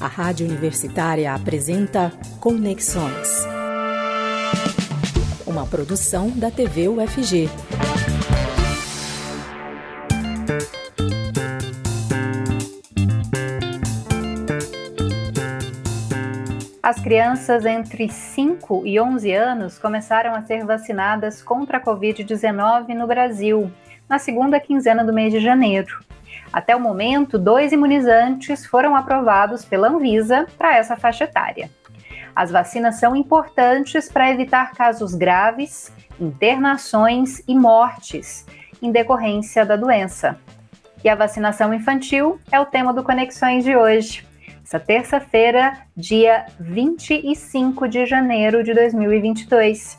[0.00, 3.46] A Rádio Universitária apresenta Conexões.
[5.46, 7.50] Uma produção da TV UFG.
[16.82, 23.06] As crianças entre 5 e 11 anos começaram a ser vacinadas contra a Covid-19 no
[23.06, 23.70] Brasil,
[24.08, 26.07] na segunda quinzena do mês de janeiro.
[26.52, 31.70] Até o momento, dois imunizantes foram aprovados pela Anvisa para essa faixa etária.
[32.34, 38.46] As vacinas são importantes para evitar casos graves, internações e mortes
[38.80, 40.38] em decorrência da doença.
[41.02, 44.26] E a vacinação infantil é o tema do Conexões de hoje,
[44.64, 49.98] essa terça-feira, dia 25 de janeiro de 2022.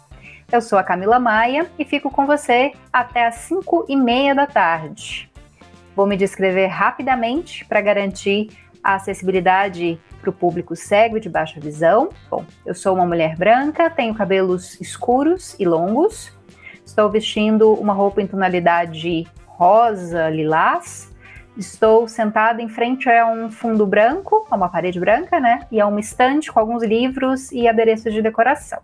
[0.52, 4.46] Eu sou a Camila Maia e fico com você até às 5 e meia da
[4.46, 5.29] tarde.
[6.00, 11.60] Vou me descrever rapidamente para garantir a acessibilidade para o público cego e de baixa
[11.60, 12.08] visão.
[12.32, 16.32] Bom, eu sou uma mulher branca, tenho cabelos escuros e longos,
[16.86, 21.14] estou vestindo uma roupa em tonalidade rosa, lilás,
[21.58, 25.68] estou sentada em frente a um fundo branco, a uma parede branca, né?
[25.70, 28.80] E a uma estante com alguns livros e adereços de decoração.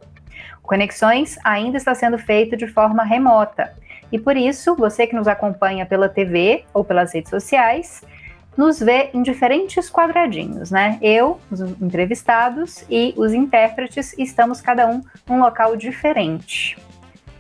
[0.62, 3.74] Conexões ainda está sendo feito de forma remota.
[4.12, 8.02] E por isso, você que nos acompanha pela TV ou pelas redes sociais,
[8.58, 10.98] nos vê em diferentes quadradinhos, né?
[11.02, 16.78] Eu, os entrevistados e os intérpretes estamos cada um num local diferente.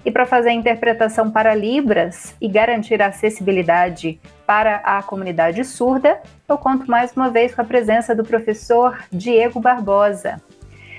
[0.05, 6.21] E para fazer a interpretação para Libras e garantir a acessibilidade para a comunidade surda,
[6.47, 10.39] eu conto mais uma vez com a presença do professor Diego Barbosa.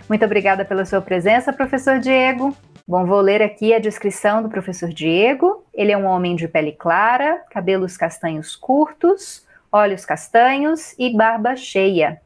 [0.09, 2.57] Muito obrigada pela sua presença, professor Diego.
[2.89, 5.67] Bom, vou ler aqui a descrição do professor Diego.
[5.75, 12.21] Ele é um homem de pele clara, cabelos castanhos curtos, olhos castanhos e barba cheia.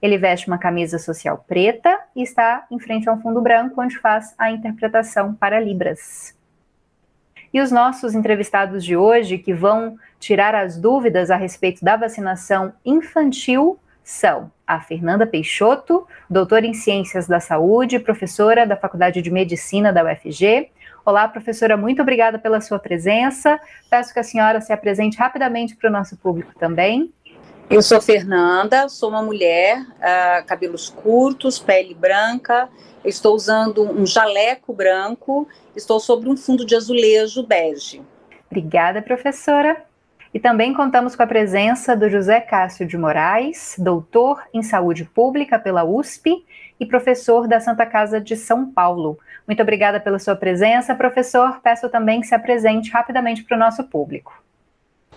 [0.00, 3.98] Ele veste uma camisa social preta e está em frente a um fundo branco onde
[3.98, 6.34] faz a interpretação para Libras.
[7.52, 12.72] E os nossos entrevistados de hoje, que vão tirar as dúvidas a respeito da vacinação
[12.86, 19.92] infantil, são a Fernanda Peixoto, doutora em Ciências da Saúde, professora da Faculdade de Medicina
[19.92, 20.70] da UFG.
[21.04, 23.58] Olá, professora, muito obrigada pela sua presença.
[23.90, 27.12] Peço que a senhora se apresente rapidamente para o nosso público também.
[27.68, 32.68] Eu sou Fernanda, sou uma mulher, uh, cabelos curtos, pele branca,
[33.04, 38.00] estou usando um jaleco branco, estou sobre um fundo de azulejo bege.
[38.48, 39.84] Obrigada, professora.
[40.36, 45.58] E também contamos com a presença do José Cássio de Moraes, doutor em saúde pública
[45.58, 46.44] pela USP
[46.78, 49.18] e professor da Santa Casa de São Paulo.
[49.46, 51.58] Muito obrigada pela sua presença, professor.
[51.62, 54.30] Peço também que se apresente rapidamente para o nosso público.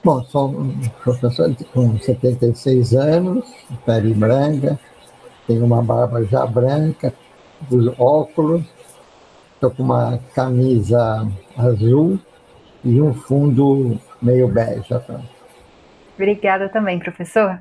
[0.01, 3.45] Bom, sou um professor com 76 anos,
[3.85, 4.79] pele branca,
[5.45, 7.13] tenho uma barba já branca,
[7.69, 8.63] os óculos,
[9.55, 11.27] estou com uma camisa
[11.57, 12.17] azul
[12.85, 14.89] e um fundo meio bege.
[14.89, 15.21] Tá?
[16.15, 17.59] Obrigada também, professor.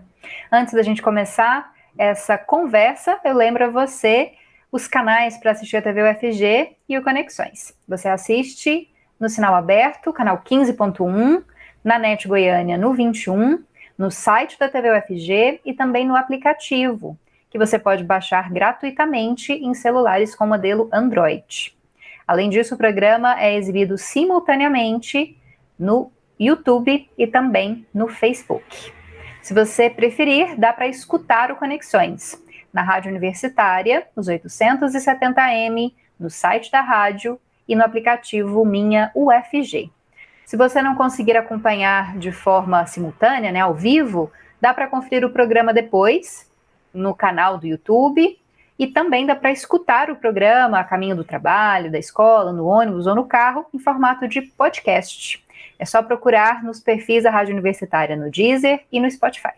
[0.51, 4.33] Antes da gente começar essa conversa, eu lembro a você
[4.71, 7.75] os canais para assistir a TV UFG e o Conexões.
[7.87, 11.43] Você assiste no sinal aberto, canal 15.1,
[11.83, 13.63] na NET Goiânia no 21,
[13.97, 17.19] no site da TV UFG e também no aplicativo,
[17.51, 21.75] que você pode baixar gratuitamente em celulares com modelo Android.
[22.27, 25.37] Além disso, o programa é exibido simultaneamente
[25.79, 28.93] no YouTube e também no Facebook.
[29.43, 32.41] Se você preferir, dá para escutar o Conexões
[32.73, 39.91] na Rádio Universitária, nos 870M, no site da rádio e no aplicativo Minha UFG.
[40.45, 45.31] Se você não conseguir acompanhar de forma simultânea, né, ao vivo, dá para conferir o
[45.31, 46.51] programa depois
[46.93, 48.39] no canal do YouTube
[48.79, 53.07] e também dá para escutar o programa a caminho do trabalho, da escola, no ônibus
[53.07, 55.45] ou no carro em formato de podcast.
[55.79, 59.53] É só procurar nos perfis da Rádio Universitária no Deezer e no Spotify.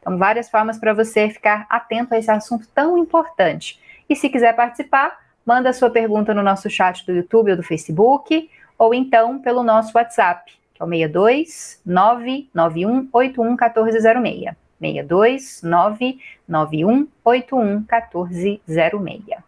[0.00, 3.78] Então, várias formas para você ficar atento a esse assunto tão importante.
[4.08, 8.48] E se quiser participar, manda sua pergunta no nosso chat do YouTube ou do Facebook,
[8.78, 14.54] ou então pelo nosso WhatsApp, que é o 62 991 81 1406.
[14.80, 19.47] 62 991 81 1406.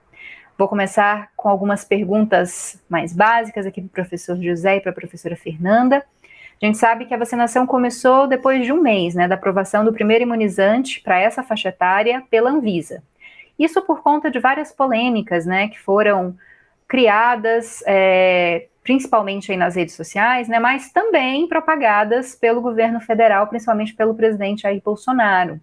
[0.61, 4.95] Vou começar com algumas perguntas mais básicas aqui para o professor José e para a
[4.95, 6.05] professora Fernanda.
[6.61, 9.93] A gente sabe que a vacinação começou depois de um mês, né, da aprovação do
[9.95, 13.03] primeiro imunizante para essa faixa etária pela Anvisa.
[13.59, 16.37] Isso por conta de várias polêmicas, né, que foram
[16.87, 23.95] criadas, é, principalmente aí nas redes sociais, né, mas também propagadas pelo governo federal, principalmente
[23.95, 25.59] pelo presidente Jair Bolsonaro.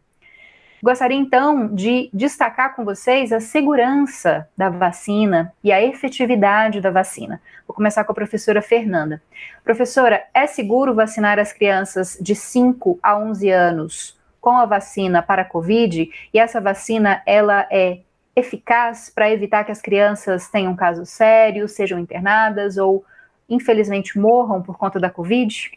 [0.87, 7.41] Gostaria então de destacar com vocês a segurança da vacina e a efetividade da vacina.
[7.67, 9.21] Vou começar com a professora Fernanda.
[9.65, 15.41] Professora, é seguro vacinar as crianças de 5 a 11 anos com a vacina para
[15.41, 16.09] a Covid?
[16.33, 17.99] E essa vacina, ela é
[18.33, 23.03] eficaz para evitar que as crianças tenham casos sérios, sejam internadas ou,
[23.49, 25.69] infelizmente, morram por conta da Covid?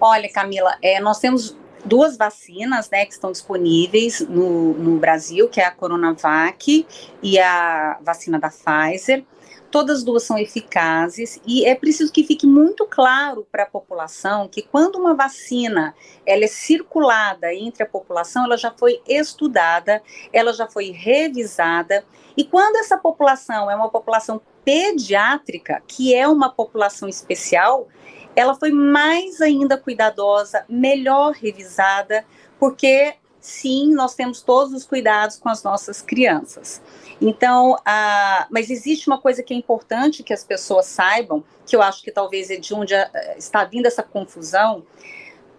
[0.00, 5.60] Olha, Camila, é, nós temos duas vacinas né, que estão disponíveis no, no Brasil, que
[5.60, 6.86] é a Coronavac
[7.22, 9.24] e a vacina da Pfizer.
[9.70, 14.62] Todas duas são eficazes e é preciso que fique muito claro para a população que
[14.62, 15.94] quando uma vacina
[16.24, 20.02] ela é circulada entre a população, ela já foi estudada,
[20.32, 22.04] ela já foi revisada
[22.36, 27.88] e quando essa população é uma população pediátrica, que é uma população especial,
[28.36, 32.24] ela foi mais ainda cuidadosa, melhor revisada,
[32.60, 36.82] porque sim, nós temos todos os cuidados com as nossas crianças.
[37.20, 41.80] Então, a, mas existe uma coisa que é importante que as pessoas saibam, que eu
[41.80, 42.92] acho que talvez é de onde
[43.38, 44.84] está vindo essa confusão.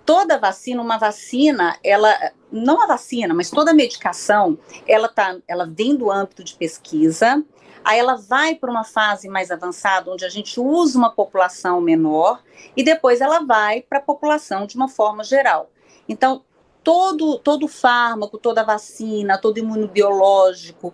[0.06, 2.16] Toda vacina, uma vacina, ela
[2.52, 4.58] não a vacina, mas toda medicação,
[4.88, 7.44] ela tá, ela vem do âmbito de pesquisa,
[7.88, 12.44] Aí ela vai para uma fase mais avançada, onde a gente usa uma população menor,
[12.76, 15.72] e depois ela vai para a população de uma forma geral.
[16.06, 16.44] Então,
[16.84, 20.94] todo, todo fármaco, toda vacina, todo imunobiológico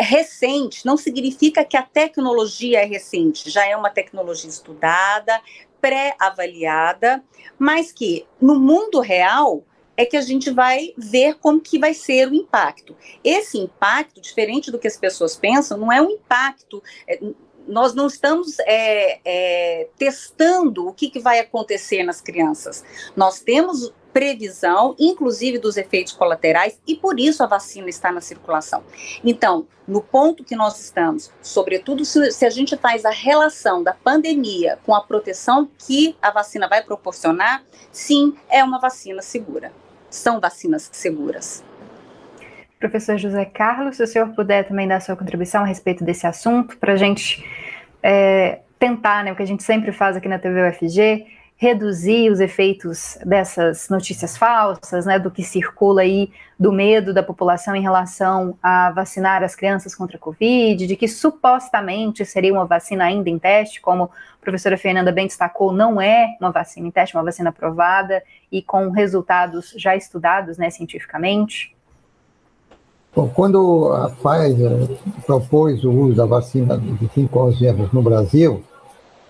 [0.00, 5.40] recente não significa que a tecnologia é recente, já é uma tecnologia estudada,
[5.80, 7.22] pré-avaliada,
[7.56, 9.62] mas que no mundo real
[9.96, 12.96] é que a gente vai ver como que vai ser o impacto.
[13.24, 16.82] Esse impacto, diferente do que as pessoas pensam, não é um impacto.
[17.08, 17.18] É,
[17.66, 22.84] nós não estamos é, é, testando o que, que vai acontecer nas crianças.
[23.16, 28.82] Nós temos previsão, inclusive dos efeitos colaterais, e por isso a vacina está na circulação.
[29.22, 33.92] Então, no ponto que nós estamos, sobretudo se, se, a gente faz a relação da
[33.92, 37.62] pandemia com a proteção que a vacina vai proporcionar,
[37.92, 39.70] sim, é uma vacina segura
[40.16, 41.62] são vacinas seguras.
[42.78, 46.76] Professor José Carlos, se o senhor puder também dar sua contribuição a respeito desse assunto,
[46.76, 47.44] para a gente
[48.02, 51.26] é, tentar, né, o que a gente sempre faz aqui na TV UFG,
[51.58, 57.74] reduzir os efeitos dessas notícias falsas, né, do que circula aí, do medo da população
[57.74, 63.04] em relação a vacinar as crianças contra a Covid, de que supostamente seria uma vacina
[63.04, 64.08] ainda em teste, como a
[64.40, 68.22] professora Fernanda bem destacou, não é uma vacina em teste, é uma vacina aprovada
[68.52, 71.74] e com resultados já estudados, né, cientificamente.
[73.14, 74.70] Bom, quando a Pfizer
[75.24, 78.62] propôs o uso da vacina de 5 a 11 anos no Brasil,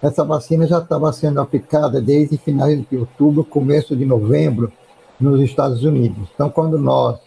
[0.02, 4.72] essa vacina já estava sendo aplicada desde finais de outubro, começo de novembro,
[5.18, 6.28] nos Estados Unidos.
[6.34, 7.18] Então, quando nós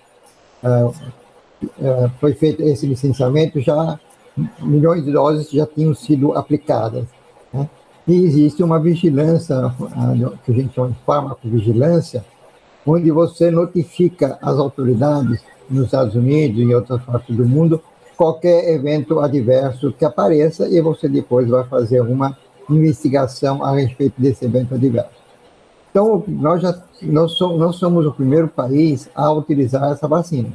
[0.63, 0.91] é,
[1.81, 3.99] é, foi feito esse licenciamento, já
[4.61, 7.05] milhões de doses já tinham sido aplicadas.
[7.51, 7.67] Né?
[8.07, 9.55] E existe uma vigilância,
[10.45, 12.23] que a gente chama de farmacovigilância,
[12.85, 17.81] onde você notifica as autoridades nos Estados Unidos e em outras partes do mundo
[18.17, 22.37] qualquer evento adverso que apareça e você depois vai fazer uma
[22.69, 25.19] investigação a respeito desse evento adverso.
[25.91, 30.49] Então, nós, já, nós, somos, nós somos o primeiro país a utilizar essa vacina.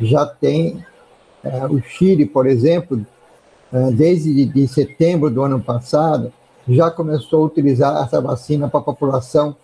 [0.00, 0.84] Já tem
[1.42, 3.04] é, o Chile, por exemplo,
[3.72, 6.32] é, desde de setembro do ano passado,
[6.68, 9.56] já começou a utilizar essa vacina para a população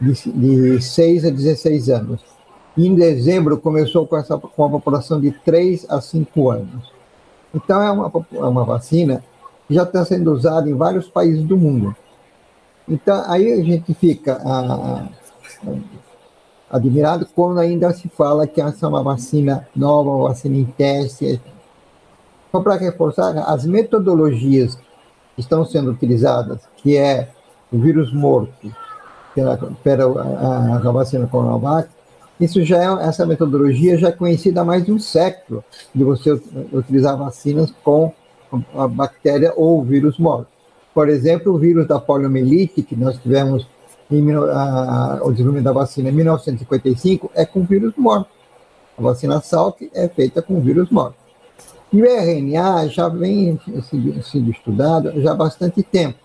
[0.00, 2.20] de, de 6 a 16 anos.
[2.76, 6.92] Em dezembro começou com, essa, com a população de 3 a 5 anos.
[7.54, 9.24] Então, é uma, é uma vacina
[9.68, 11.94] já está sendo usado em vários países do mundo.
[12.88, 15.08] Então, aí a gente fica a, a,
[16.70, 21.40] admirado quando ainda se fala que essa é uma vacina nova, uma vacina em teste.
[22.50, 27.28] Só para reforçar, as metodologias que estão sendo utilizadas, que é
[27.70, 28.72] o vírus morto,
[29.34, 31.90] que é para a, a vacina Coronavac,
[32.40, 36.32] isso já é, essa metodologia já é conhecida há mais de um século, de você
[36.72, 38.12] utilizar vacinas com
[38.74, 40.48] a bactéria ou o vírus morto.
[40.94, 43.66] Por exemplo, o vírus da poliomielite, que nós tivemos
[44.10, 48.28] em, a, o desenvolvimento da vacina em 1955, é com vírus morto.
[48.98, 51.16] A vacina Salk é feita com vírus morto.
[51.92, 53.58] E o RNA já vem
[54.22, 56.18] sendo estudado já há bastante tempo.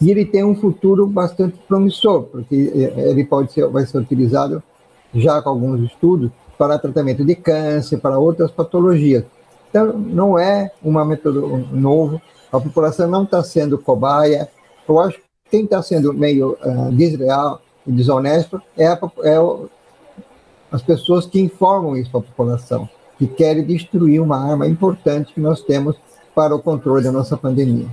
[0.00, 4.62] E ele tem um futuro bastante promissor, porque ele pode ser, vai ser utilizado
[5.14, 9.24] já com alguns estudos para tratamento de câncer, para outras patologias.
[9.76, 14.48] Então, não é uma metodologia novo, a população não está sendo cobaia.
[14.88, 19.68] Eu acho que quem está sendo meio uh, desleal e desonesto é, a, é o,
[20.72, 25.40] as pessoas que informam isso para a população, que querem destruir uma arma importante que
[25.40, 25.94] nós temos
[26.34, 27.88] para o controle da nossa pandemia.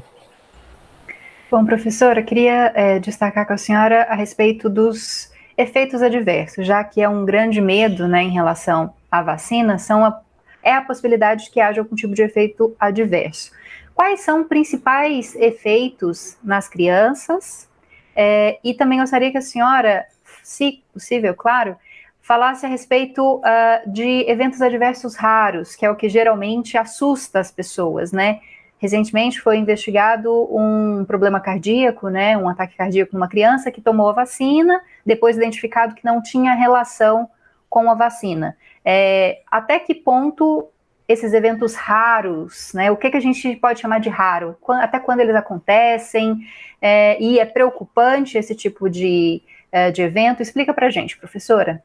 [1.51, 7.01] Bom, professora, queria é, destacar com a senhora a respeito dos efeitos adversos, já que
[7.01, 10.23] é um grande medo né, em relação à vacina, são a,
[10.63, 13.51] é a possibilidade de que haja algum tipo de efeito adverso.
[13.93, 17.70] Quais são os principais efeitos nas crianças?
[18.15, 20.05] É, e também gostaria que a senhora,
[20.41, 21.75] se possível, claro,
[22.22, 27.51] falasse a respeito uh, de eventos adversos raros, que é o que geralmente assusta as
[27.51, 28.39] pessoas, né?
[28.79, 34.13] Recentemente foi investigado um problema cardíaco, né, um ataque cardíaco numa criança que tomou a
[34.13, 37.29] vacina, depois identificado que não tinha relação
[37.70, 38.58] com a vacina.
[38.85, 40.67] É, até que ponto
[41.07, 44.57] esses eventos raros, né, o que, que a gente pode chamar de raro?
[44.67, 46.39] Até quando eles acontecem?
[46.81, 50.41] É, e é preocupante esse tipo de, é, de evento?
[50.41, 51.83] Explica para gente, professora.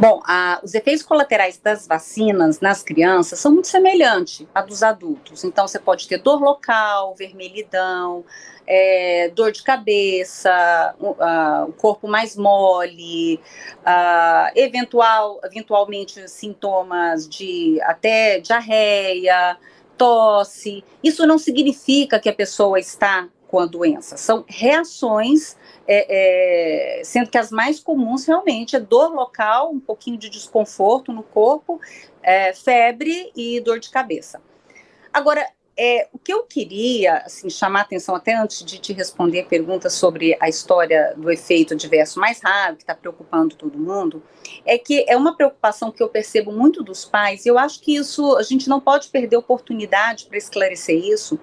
[0.00, 5.44] Bom, a, os efeitos colaterais das vacinas nas crianças são muito semelhantes a dos adultos.
[5.44, 8.24] Então, você pode ter dor local, vermelhidão,
[8.66, 13.38] é, dor de cabeça, uh, o corpo mais mole,
[13.80, 19.58] uh, eventual, eventualmente sintomas de até diarreia,
[19.98, 20.82] tosse.
[21.04, 25.56] Isso não significa que a pessoa está com a doença, são reações
[25.92, 31.12] é, é, sendo que as mais comuns realmente é dor local, um pouquinho de desconforto
[31.12, 31.80] no corpo,
[32.22, 34.40] é, febre e dor de cabeça.
[35.12, 35.44] Agora,
[35.76, 39.46] é, o que eu queria assim, chamar a atenção, até antes de te responder a
[39.46, 44.22] pergunta sobre a história do efeito adverso mais raro, que está preocupando todo mundo,
[44.64, 47.96] é que é uma preocupação que eu percebo muito dos pais, e eu acho que
[47.96, 51.40] isso, a gente não pode perder oportunidade para esclarecer isso.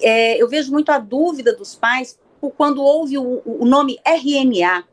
[0.00, 2.18] É, eu vejo muito a dúvida dos pais
[2.56, 4.84] quando houve o, o nome RNA.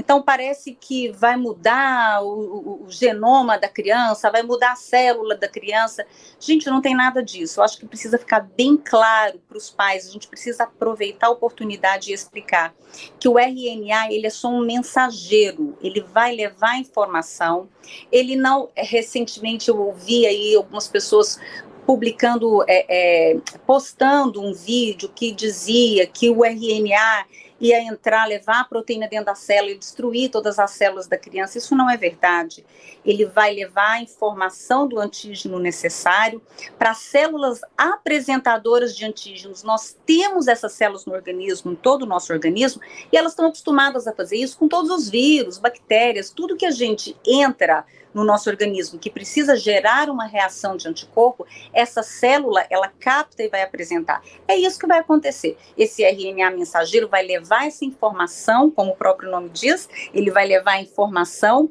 [0.00, 5.36] Então, parece que vai mudar o, o, o, genoma da criança, vai mudar a célula
[5.36, 6.06] da criança.
[6.38, 7.60] Gente, não tem nada disso.
[7.60, 10.08] Eu acho que precisa ficar bem claro para os pais.
[10.08, 12.74] A gente precisa aproveitar a oportunidade e explicar
[13.18, 15.76] que o RNA ele é só um mensageiro.
[15.82, 17.68] Ele vai levar informação.
[18.10, 18.70] Ele não.
[18.74, 21.38] Recentemente eu ouvi aí algumas pessoas
[21.86, 27.26] publicando, é, é, postando um vídeo que dizia que o RNA
[27.60, 31.58] ia entrar, levar a proteína dentro da célula e destruir todas as células da criança.
[31.58, 32.64] Isso não é verdade.
[33.04, 36.40] Ele vai levar a informação do antígeno necessário
[36.78, 39.62] para células apresentadoras de antígenos.
[39.62, 42.80] Nós temos essas células no organismo, em todo o nosso organismo,
[43.12, 46.70] e elas estão acostumadas a fazer isso com todos os vírus, bactérias, tudo que a
[46.70, 52.88] gente entra no nosso organismo que precisa gerar uma reação de anticorpo, essa célula ela
[53.00, 54.22] capta e vai apresentar.
[54.46, 55.56] É isso que vai acontecer.
[55.76, 60.72] Esse RNA mensageiro vai levar essa informação, como o próprio nome diz, ele vai levar
[60.72, 61.70] a informação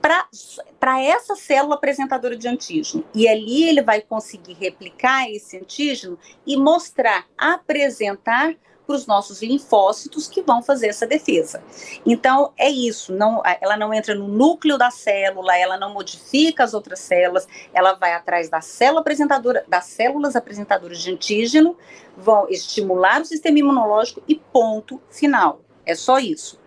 [0.00, 3.04] para essa célula apresentadora de antígeno.
[3.14, 10.28] E ali ele vai conseguir replicar esse antígeno e mostrar, apresentar para os nossos linfócitos
[10.28, 11.62] que vão fazer essa defesa.
[12.04, 16.74] Então, é isso, não, ela não entra no núcleo da célula, ela não modifica as
[16.74, 21.76] outras células, ela vai atrás da célula apresentadora, das células apresentadoras de antígeno,
[22.16, 25.60] vão estimular o sistema imunológico e ponto final.
[25.84, 26.60] É só isso.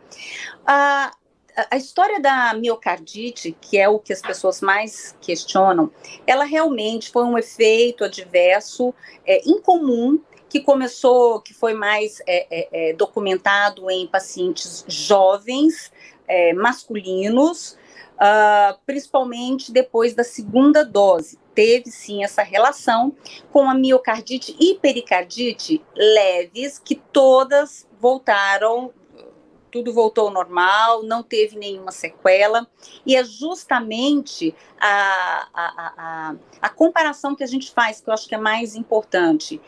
[0.65, 5.91] a história da miocardite, que é o que as pessoas mais questionam,
[6.27, 8.93] ela realmente foi um efeito adverso
[9.25, 10.19] é, incomum
[10.55, 15.91] que começou, que foi mais é, é, é, documentado em pacientes jovens,
[16.25, 17.77] é, masculinos,
[18.13, 21.37] uh, principalmente depois da segunda dose.
[21.53, 23.13] Teve sim essa relação
[23.51, 28.93] com a miocardite e pericardite leves, que todas voltaram
[29.69, 32.65] tudo voltou ao normal, não teve nenhuma sequela,
[33.05, 38.25] e é justamente a, a, a, a, comparação que a gente faz, que eu acho
[38.25, 39.59] que é mais importante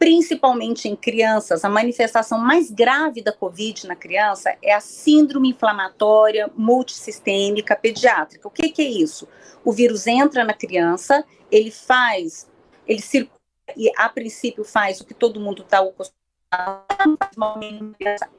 [0.00, 6.50] principalmente em crianças, a manifestação mais grave da COVID na criança é a síndrome inflamatória
[6.56, 8.48] multissistêmica pediátrica.
[8.48, 9.28] O que, que é isso?
[9.62, 12.48] O vírus entra na criança, ele faz,
[12.88, 13.38] ele circula
[13.76, 16.19] e a princípio faz o que todo mundo está acostumado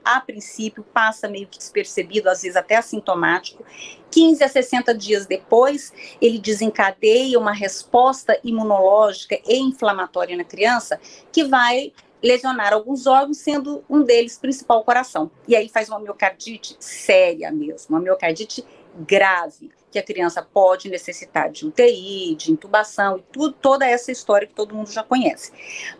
[0.03, 3.63] a princípio passa meio que despercebido, às vezes até assintomático.
[4.11, 10.99] 15 a 60 dias depois, ele desencadeia uma resposta imunológica e inflamatória na criança
[11.31, 15.31] que vai lesionar alguns órgãos, sendo um deles principal o coração.
[15.47, 18.63] E aí faz uma miocardite séria mesmo, uma miocardite
[18.95, 24.47] grave que a criança pode necessitar de UTI, de intubação e tudo, toda essa história
[24.47, 25.51] que todo mundo já conhece.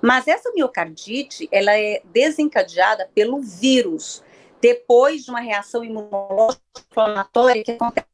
[0.01, 4.23] Mas essa miocardite, ela é desencadeada pelo vírus,
[4.61, 8.07] depois de uma reação imunológica inflamatória que acontece.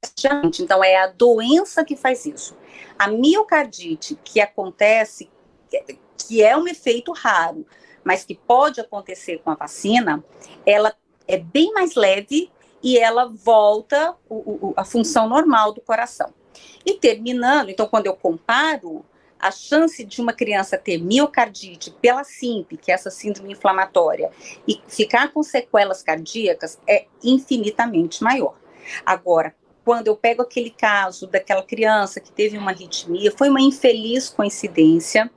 [0.60, 2.58] Então, é a doença que faz isso.
[2.98, 5.30] A miocardite, que acontece,
[6.18, 7.66] que é um efeito raro,
[8.04, 10.24] mas que pode acontecer com a vacina,
[10.66, 10.96] ela
[11.28, 12.50] é bem mais leve
[12.84, 16.34] e ela volta o, o, a função normal do coração.
[16.86, 19.06] E terminando, então, quando eu comparo,
[19.40, 24.32] a chance de uma criança ter miocardite pela SIMP, que é essa síndrome inflamatória,
[24.68, 28.56] e ficar com sequelas cardíacas é infinitamente maior.
[29.06, 29.54] Agora,
[29.88, 35.32] quando eu pego aquele caso daquela criança que teve uma arritmia, foi uma infeliz coincidência.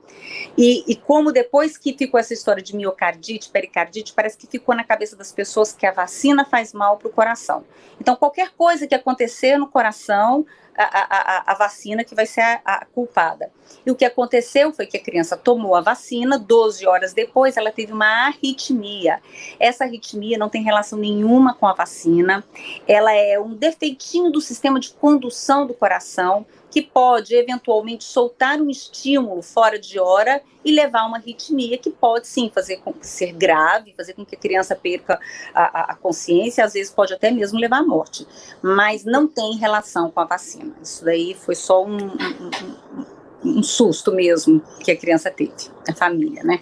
[0.57, 4.83] E, e, como depois que ficou essa história de miocardite, pericardite, parece que ficou na
[4.83, 7.63] cabeça das pessoas que a vacina faz mal para o coração.
[7.97, 10.45] Então, qualquer coisa que acontecer no coração,
[10.83, 13.51] a, a, a, vacina que vai ser a, a, culpada.
[13.85, 17.71] E o que aconteceu foi que a criança tomou a vacina, 12 horas depois ela
[17.71, 19.21] teve uma arritmia.
[19.59, 22.43] Essa arritmia não tem relação nenhuma com a vacina,
[22.87, 28.69] ela é um defeitinho do sistema de condução do coração que pode eventualmente soltar um
[28.69, 33.33] estímulo fora de hora e levar a uma arritmia que pode sim fazer com, ser
[33.33, 35.19] grave, fazer com que a criança perca
[35.53, 38.25] a, a, consciência, às vezes pode até mesmo levar à morte,
[38.61, 40.73] mas não tem relação com a vacina.
[40.81, 43.05] Isso daí foi só um, um,
[43.43, 45.51] um, susto mesmo que a criança teve,
[45.89, 46.61] a família, né?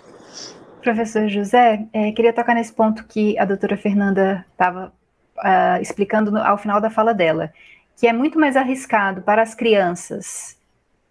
[0.81, 4.91] Professor José, é, queria tocar nesse ponto que a doutora Fernanda estava
[5.37, 7.51] ah, explicando no, ao final da fala dela
[7.99, 10.57] que é muito mais arriscado para as crianças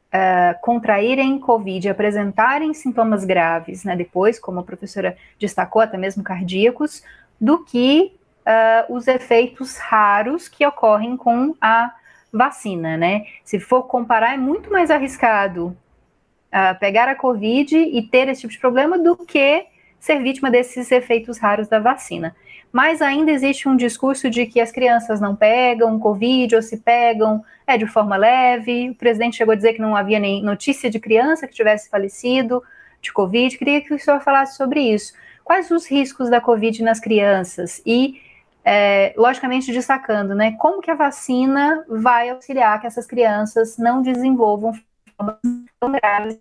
[0.07, 6.25] uh, contraírem Covid e apresentarem sintomas graves, né, depois, como a professora destacou, até mesmo
[6.25, 7.05] cardíacos,
[7.39, 11.93] do que uh, os efeitos raros que ocorrem com a
[12.33, 13.27] vacina, né?
[13.45, 18.53] Se for comparar, é muito mais arriscado uh, pegar a Covid e ter esse tipo
[18.55, 19.67] de problema do que
[20.01, 22.35] ser vítima desses efeitos raros da vacina
[22.73, 27.43] mas ainda existe um discurso de que as crianças não pegam Covid ou se pegam
[27.67, 28.91] é de forma leve.
[28.91, 32.63] O presidente chegou a dizer que não havia nem notícia de criança que tivesse falecido
[33.01, 33.57] de Covid.
[33.57, 35.13] Queria que o senhor falasse sobre isso.
[35.45, 37.81] Quais os riscos da Covid nas crianças?
[37.87, 38.21] E,
[38.63, 44.75] é, logicamente, destacando, né, como que a vacina vai auxiliar que essas crianças não desenvolvam
[45.17, 45.39] formas
[45.81, 46.39] tão graves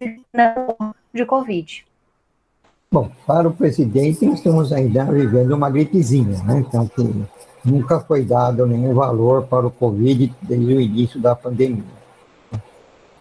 [1.13, 1.86] de Covid?
[2.89, 6.59] Bom, para o presidente, nós estamos ainda vivendo uma gripezinha, né?
[6.65, 7.25] Então, que
[7.65, 11.83] nunca foi dado nenhum valor para o Covid desde o início da pandemia.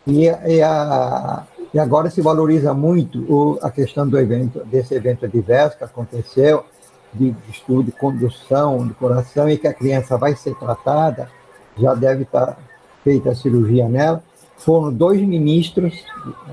[0.07, 1.43] E, e, a,
[1.75, 6.65] e agora se valoriza muito o, a questão do evento, desse evento adverso que aconteceu,
[7.13, 11.29] de estudo de condução do coração, e que a criança vai ser tratada,
[11.77, 12.57] já deve estar
[13.03, 14.23] feita a cirurgia nela.
[14.59, 16.05] Foram dois ministros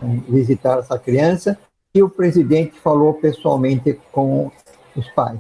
[0.02, 1.60] eh, visitar essa criança
[1.94, 4.52] e o presidente falou pessoalmente com
[4.96, 5.40] os pais.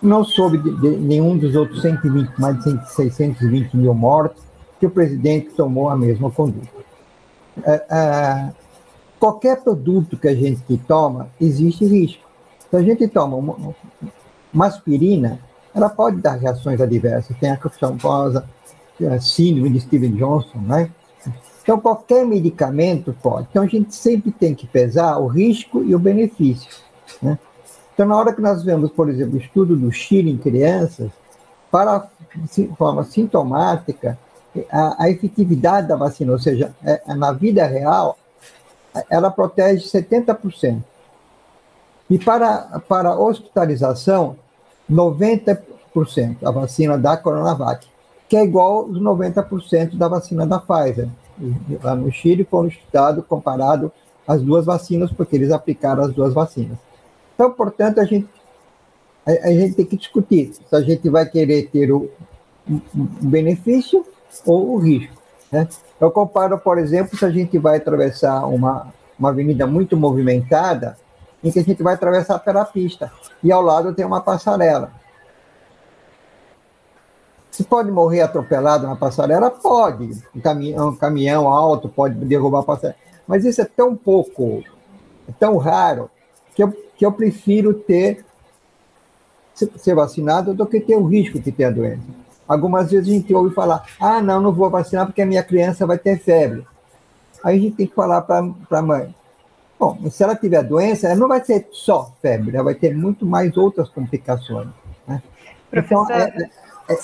[0.00, 4.42] Não soube de, de nenhum dos outros 120, mais de 620 mil mortos,
[4.78, 6.68] que o presidente tomou a mesma conduta.
[7.64, 8.52] É, é,
[9.18, 12.22] qualquer produto que a gente toma, existe risco.
[12.70, 13.74] Se a gente toma uma,
[14.54, 15.40] uma aspirina,
[15.74, 17.36] ela pode dar reações adversas.
[17.38, 18.48] Tem a famosa
[19.20, 20.90] síndrome de Steven Johnson, né?
[21.68, 23.46] Então, qualquer medicamento pode.
[23.50, 26.66] Então, a gente sempre tem que pesar o risco e o benefício.
[27.20, 27.38] Né?
[27.92, 31.10] Então, na hora que nós vemos, por exemplo, o estudo do Chile em crianças,
[31.70, 32.08] para
[32.78, 34.18] forma sintomática,
[34.72, 38.16] a, a efetividade da vacina, ou seja, é, é, na vida real,
[39.10, 40.82] ela protege 70%.
[42.08, 44.38] E para, para hospitalização,
[44.90, 45.58] 90%
[46.42, 47.86] a vacina da Coronavac,
[48.26, 51.10] que é igual aos 90% da vacina da Pfizer
[51.82, 53.92] lá no Chile foram estudados comparado
[54.26, 56.76] as duas vacinas, porque eles aplicaram as duas vacinas.
[57.34, 58.28] Então, portanto, a gente,
[59.26, 62.10] a, a gente tem que discutir se a gente vai querer ter o,
[62.68, 64.04] o benefício
[64.44, 65.14] ou o risco.
[65.50, 65.66] Né?
[66.00, 70.96] Eu comparo, por exemplo, se a gente vai atravessar uma, uma avenida muito movimentada,
[71.42, 73.10] em que a gente vai atravessar pela pista,
[73.42, 74.92] e ao lado tem uma passarela.
[77.58, 79.50] Se pode morrer atropelado na passarela?
[79.50, 80.22] Pode.
[80.32, 82.96] Um caminhão, um caminhão alto pode derrubar a passarela.
[83.26, 84.62] Mas isso é tão pouco,
[85.28, 86.08] é tão raro,
[86.54, 88.24] que eu, que eu prefiro ter
[89.54, 92.04] ser vacinado do que ter o risco de ter a doença.
[92.46, 95.84] Algumas vezes a gente ouve falar: ah, não, não vou vacinar porque a minha criança
[95.84, 96.64] vai ter febre.
[97.42, 98.38] Aí a gente tem que falar para
[98.70, 99.12] a mãe:
[99.76, 103.26] bom, se ela tiver doença, ela não vai ser só febre, ela vai ter muito
[103.26, 104.68] mais outras complicações.
[105.08, 105.20] Né?
[105.72, 106.50] Então, é, é,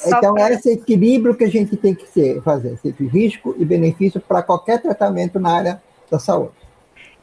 [0.07, 0.51] então, pra...
[0.51, 4.42] é esse equilíbrio que a gente tem que ser, fazer, esse risco e benefício para
[4.42, 6.53] qualquer tratamento na área da saúde.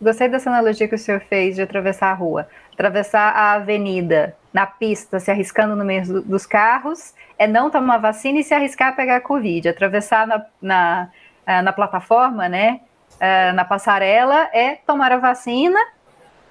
[0.02, 2.48] Gostei dessa analogia que o senhor fez de atravessar a rua.
[2.74, 8.00] Atravessar a avenida na pista, se arriscando no meio do, dos carros, é não tomar
[8.00, 9.70] vacina e se arriscar a pegar a Covid.
[9.70, 11.10] Atravessar na, na,
[11.46, 12.82] eh, na plataforma, né,
[13.20, 15.80] eh, na passarela, é tomar a vacina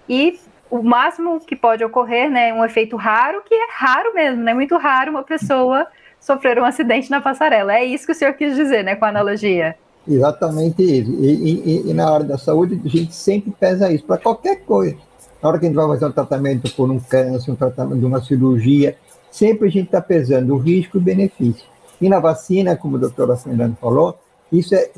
[0.08, 0.38] e
[0.70, 4.76] o máximo que pode ocorrer, né, um efeito raro, que é raro mesmo, né, muito
[4.76, 5.88] raro uma pessoa
[6.20, 7.74] sofrer um acidente na passarela.
[7.74, 9.74] É isso que o senhor quis dizer, né, com a analogia.
[10.06, 11.10] Exatamente isso.
[11.12, 14.96] E, e, e na área da saúde, a gente sempre pesa isso, para qualquer coisa.
[15.42, 18.04] Na hora que a gente vai fazer um tratamento por um câncer, um tratamento de
[18.04, 18.96] uma cirurgia,
[19.30, 21.64] sempre a gente está pesando o risco e o benefício.
[22.00, 24.18] E na vacina, como a doutora Fernanda falou,
[24.52, 24.90] isso é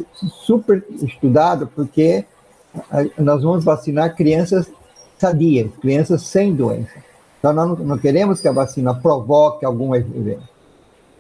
[0.45, 2.25] super estudado, porque
[3.19, 4.71] nós vamos vacinar crianças
[5.19, 6.93] sadias, crianças sem doença.
[7.39, 10.52] Então, nós não queremos que a vacina provoque algum evento.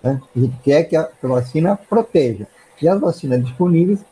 [0.02, 0.20] Né?
[0.34, 2.46] A gente quer que a vacina proteja.
[2.80, 4.04] E as vacinas disponíveis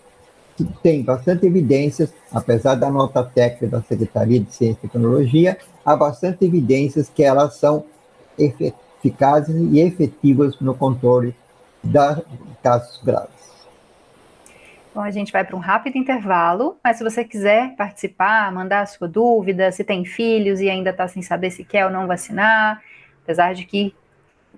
[0.82, 6.44] têm bastante evidências, apesar da nota técnica da Secretaria de Ciência e Tecnologia, há bastante
[6.44, 7.84] evidências que elas são
[8.38, 11.34] eficazes e efetivas no controle
[11.82, 11.98] de
[12.62, 13.40] casos graves.
[14.94, 18.86] Bom, a gente vai para um rápido intervalo, mas se você quiser participar, mandar a
[18.86, 22.82] sua dúvida, se tem filhos e ainda está sem saber se quer ou não vacinar,
[23.22, 23.94] apesar de que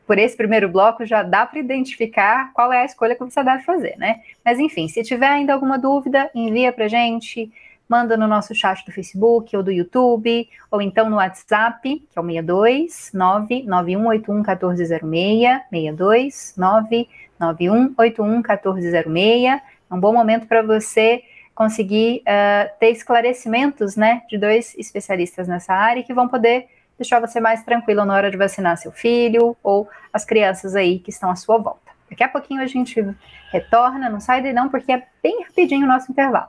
[0.07, 3.63] por esse primeiro bloco já dá para identificar qual é a escolha que você deve
[3.63, 4.21] fazer, né?
[4.45, 7.53] Mas enfim, se tiver ainda alguma dúvida, envia para gente,
[7.89, 12.21] manda no nosso chat do Facebook ou do YouTube, ou então no WhatsApp, que é
[12.21, 21.23] o 62 99181 1406, 62 99181 1406 é um bom momento para você
[21.55, 26.67] conseguir uh, ter esclarecimentos, né, de dois especialistas nessa área que vão poder
[27.03, 31.11] deixar você mais tranquilo na hora de vacinar seu filho ou as crianças aí que
[31.11, 31.93] estão à sua volta.
[32.09, 33.05] Daqui a pouquinho a gente
[33.51, 36.49] retorna, não sai daí não, porque é bem rapidinho o nosso intervalo.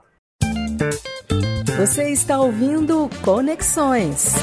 [1.78, 4.36] Você está ouvindo Conexões.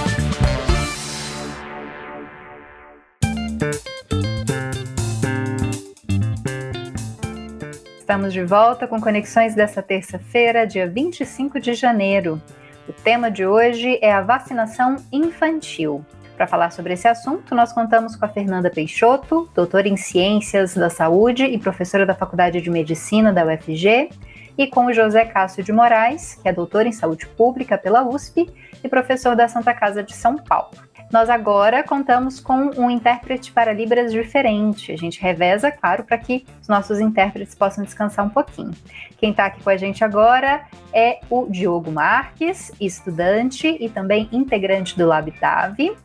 [8.00, 12.42] Estamos de volta com conexões desta terça-feira, dia 25 de janeiro.
[12.90, 16.04] O tema de hoje é a vacinação infantil.
[16.36, 20.90] Para falar sobre esse assunto, nós contamos com a Fernanda Peixoto, doutora em Ciências da
[20.90, 24.10] Saúde e professora da Faculdade de Medicina da UFG,
[24.58, 28.52] e com o José Cássio de Moraes, que é doutor em Saúde Pública pela USP
[28.82, 30.72] e professor da Santa Casa de São Paulo.
[31.10, 34.92] Nós agora contamos com um intérprete para Libras diferente.
[34.92, 38.70] A gente reveza, claro, para que os nossos intérpretes possam descansar um pouquinho.
[39.18, 44.96] Quem está aqui com a gente agora é o Diogo Marques, estudante e também integrante
[44.96, 45.96] do LabTave.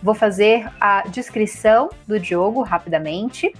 [0.00, 3.52] Vou fazer a descrição do Diogo rapidamente.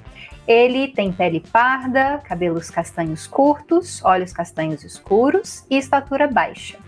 [0.47, 6.79] Ele tem pele parda, cabelos castanhos curtos, olhos castanhos escuros e estatura baixa.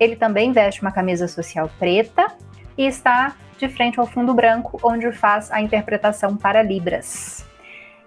[0.00, 2.34] Ele também veste uma camisa social preta
[2.76, 7.46] e está de frente ao fundo branco, onde faz a interpretação para Libras.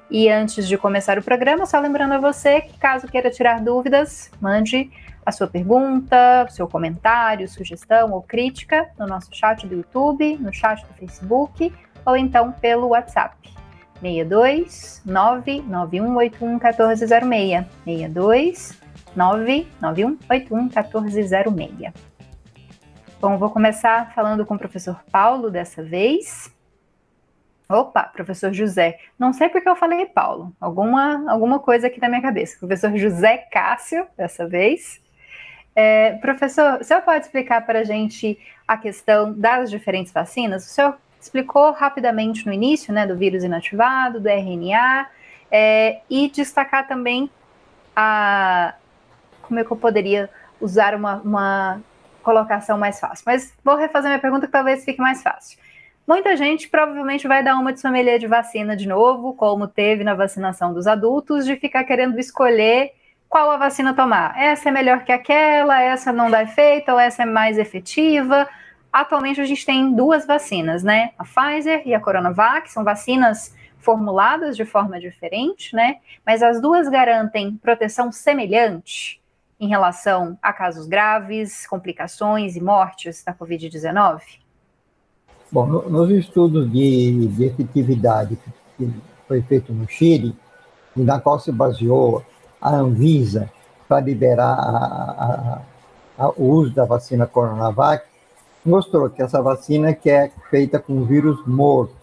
[0.10, 4.30] E antes de começar o programa, só lembrando a você que, caso queira tirar dúvidas,
[4.40, 4.92] mande
[5.26, 10.86] a sua pergunta, seu comentário, sugestão ou crítica no nosso chat do YouTube, no chat
[10.86, 11.74] do Facebook
[12.06, 13.36] ou então pelo WhatsApp.
[14.00, 17.66] 62 99181 1406.
[17.86, 18.78] 62
[19.16, 22.15] 99181 1406.
[23.26, 26.56] Bom, vou começar falando com o professor Paulo dessa vez.
[27.68, 29.00] Opa, professor José.
[29.18, 30.56] Não sei porque eu falei Paulo.
[30.62, 32.60] Alguma, alguma coisa aqui na minha cabeça.
[32.60, 35.02] Professor José Cássio, dessa vez.
[35.76, 40.64] É, professor, o senhor pode explicar para a gente a questão das diferentes vacinas?
[40.64, 45.10] O senhor explicou rapidamente no início, né, do vírus inativado, do RNA,
[45.50, 47.28] é, e destacar também
[47.96, 48.76] a.
[49.42, 50.30] Como é que eu poderia
[50.62, 51.82] usar uma, uma
[52.26, 53.24] colocação mais fácil.
[53.26, 55.60] Mas vou refazer minha pergunta que talvez fique mais fácil.
[56.08, 60.74] Muita gente provavelmente vai dar uma de de vacina de novo, como teve na vacinação
[60.74, 62.92] dos adultos, de ficar querendo escolher
[63.30, 64.36] qual a vacina tomar.
[64.38, 68.48] Essa é melhor que aquela, essa não dá efeito, ou essa é mais efetiva.
[68.92, 71.12] Atualmente a gente tem duas vacinas, né?
[71.18, 75.98] A Pfizer e a Coronavac, são vacinas formuladas de forma diferente, né?
[76.26, 79.20] Mas as duas garantem proteção semelhante
[79.60, 84.22] em relação a casos graves, complicações e mortes da Covid-19?
[85.52, 88.38] Bom, no, nos estudos de, de, efetividade
[88.78, 88.94] que
[89.28, 90.36] foi feito no Chile,
[90.96, 92.24] na qual se baseou
[92.60, 93.50] a Anvisa
[93.88, 95.62] para liberar a,
[96.18, 98.06] a, a, o uso da vacina Coronavac,
[98.66, 101.96] mostrou que essa vacina que é feita com vírus morto.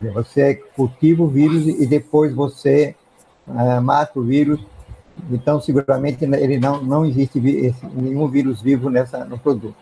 [0.00, 2.94] Você cultiva o vírus e depois você
[3.46, 4.60] uh, mata o vírus
[5.30, 9.76] Então, seguramente, ele não, não existe esse, nenhum vírus vivo nessa, no produto.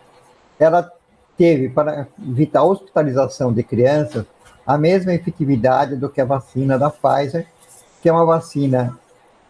[0.59, 0.91] Ela
[1.37, 4.25] teve, para evitar a hospitalização de crianças,
[4.65, 7.47] a mesma efetividade do que a vacina da Pfizer,
[8.01, 8.97] que é uma vacina,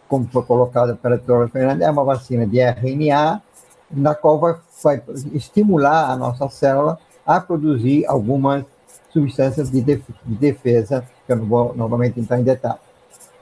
[0.08, 3.42] como foi colocada pela doutora Fernanda, é uma vacina de RNA,
[3.90, 8.64] na qual vai, vai estimular a nossa célula a produzir algumas
[9.12, 9.82] substâncias de,
[10.24, 12.78] defesa, que eu não vou novamente entrar em detalhe.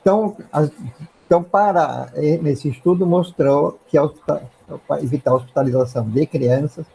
[0.00, 0.70] Então, as,
[1.28, 2.10] então, para
[2.40, 3.98] nesse estudo mostrou que
[4.86, 6.86] para evitar a hospitalização de crianças,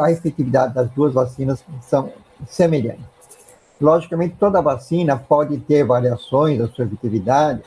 [0.00, 2.12] a efetividade das duas vacinas são
[2.46, 3.04] semelhantes.
[3.80, 7.62] Logicamente, toda vacina pode ter variações da sua efetividade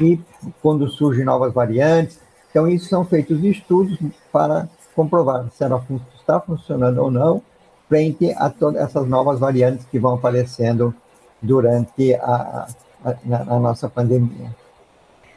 [0.00, 0.18] e
[0.62, 2.18] quando surgem novas variantes,
[2.50, 3.98] então isso são feitos estudos
[4.32, 5.84] para comprovar se ela
[6.18, 7.42] está funcionando ou não
[7.90, 10.94] frente a todas essas novas variantes que vão aparecendo
[11.42, 12.68] durante a,
[13.04, 14.65] a, a nossa pandemia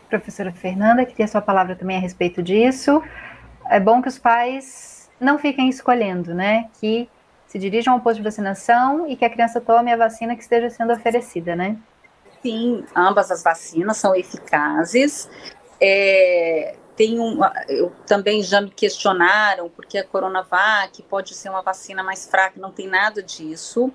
[0.10, 3.02] professora Fernanda, que tem a sua palavra também a respeito disso.
[3.70, 6.70] É bom que os pais não fiquem escolhendo, né?
[6.80, 7.10] Que
[7.48, 10.70] se dirijam ao posto de vacinação e que a criança tome a vacina que esteja
[10.70, 11.78] sendo oferecida, né?
[12.42, 15.30] Sim, ambas as vacinas são eficazes.
[15.80, 22.04] É, tem um, eu também já me questionaram porque a Coronavac pode ser uma vacina
[22.04, 23.92] mais fraca, não tem nada disso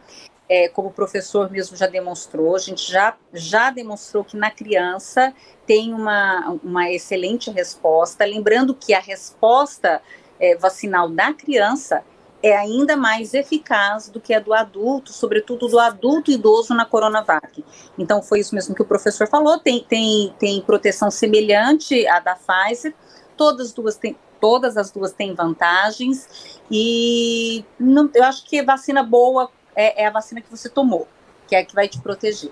[0.48, 5.32] é, como o professor mesmo já demonstrou, a gente já, já demonstrou que na criança
[5.66, 8.24] tem uma, uma excelente resposta.
[8.24, 10.02] Lembrando que a resposta
[10.38, 12.04] é, vacinal da criança
[12.42, 17.64] é ainda mais eficaz do que a do adulto, sobretudo do adulto idoso na Coronavac.
[17.96, 22.36] Então, foi isso mesmo que o professor falou: tem, tem, tem proteção semelhante à da
[22.36, 22.94] Pfizer,
[23.34, 29.50] todas, duas têm, todas as duas têm vantagens, e não, eu acho que vacina boa
[29.74, 31.08] é, é a vacina que você tomou,
[31.46, 32.50] que é a que vai te proteger.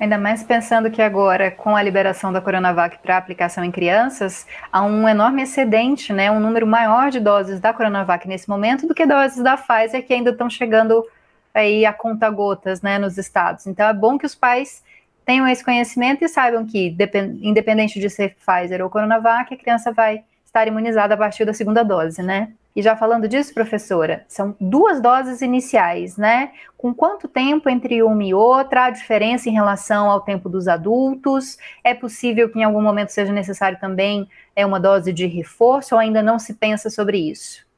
[0.00, 4.82] Ainda mais pensando que agora, com a liberação da Coronavac para aplicação em crianças, há
[4.82, 9.04] um enorme excedente, né, um número maior de doses da Coronavac nesse momento do que
[9.04, 11.06] doses da Pfizer, que ainda estão chegando
[11.52, 13.66] aí a conta gotas, né, nos estados.
[13.66, 14.82] Então é bom que os pais
[15.26, 16.96] tenham esse conhecimento e saibam que,
[17.42, 21.84] independente de ser Pfizer ou Coronavac, a criança vai estar imunizada a partir da segunda
[21.84, 22.52] dose, né?
[22.74, 26.52] E já falando disso, professora, são duas doses iniciais, né?
[26.76, 28.84] Com quanto tempo entre uma e outra?
[28.84, 31.58] A diferença em relação ao tempo dos adultos?
[31.82, 36.00] É possível que em algum momento seja necessário também é uma dose de reforço ou
[36.00, 37.68] ainda não se pensa sobre isso?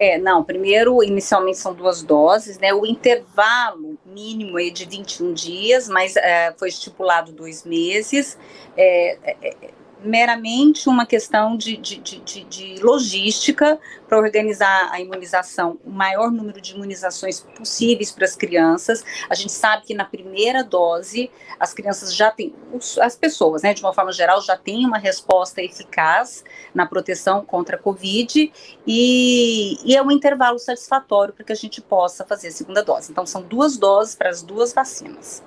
[0.00, 2.72] É, não, primeiro, inicialmente são duas doses, né?
[2.72, 8.38] O intervalo mínimo é de 21 dias, mas é, foi estipulado dois meses.
[8.76, 9.70] É, é,
[10.02, 16.60] meramente uma questão de, de, de, de logística para organizar a imunização, o maior número
[16.60, 19.04] de imunizações possíveis para as crianças.
[19.28, 22.54] A gente sabe que na primeira dose as crianças já têm,
[23.00, 27.76] as pessoas, né, de uma forma geral, já têm uma resposta eficaz na proteção contra
[27.76, 28.52] a Covid
[28.86, 33.10] e, e é um intervalo satisfatório para que a gente possa fazer a segunda dose.
[33.10, 35.42] Então, são duas doses para as duas vacinas.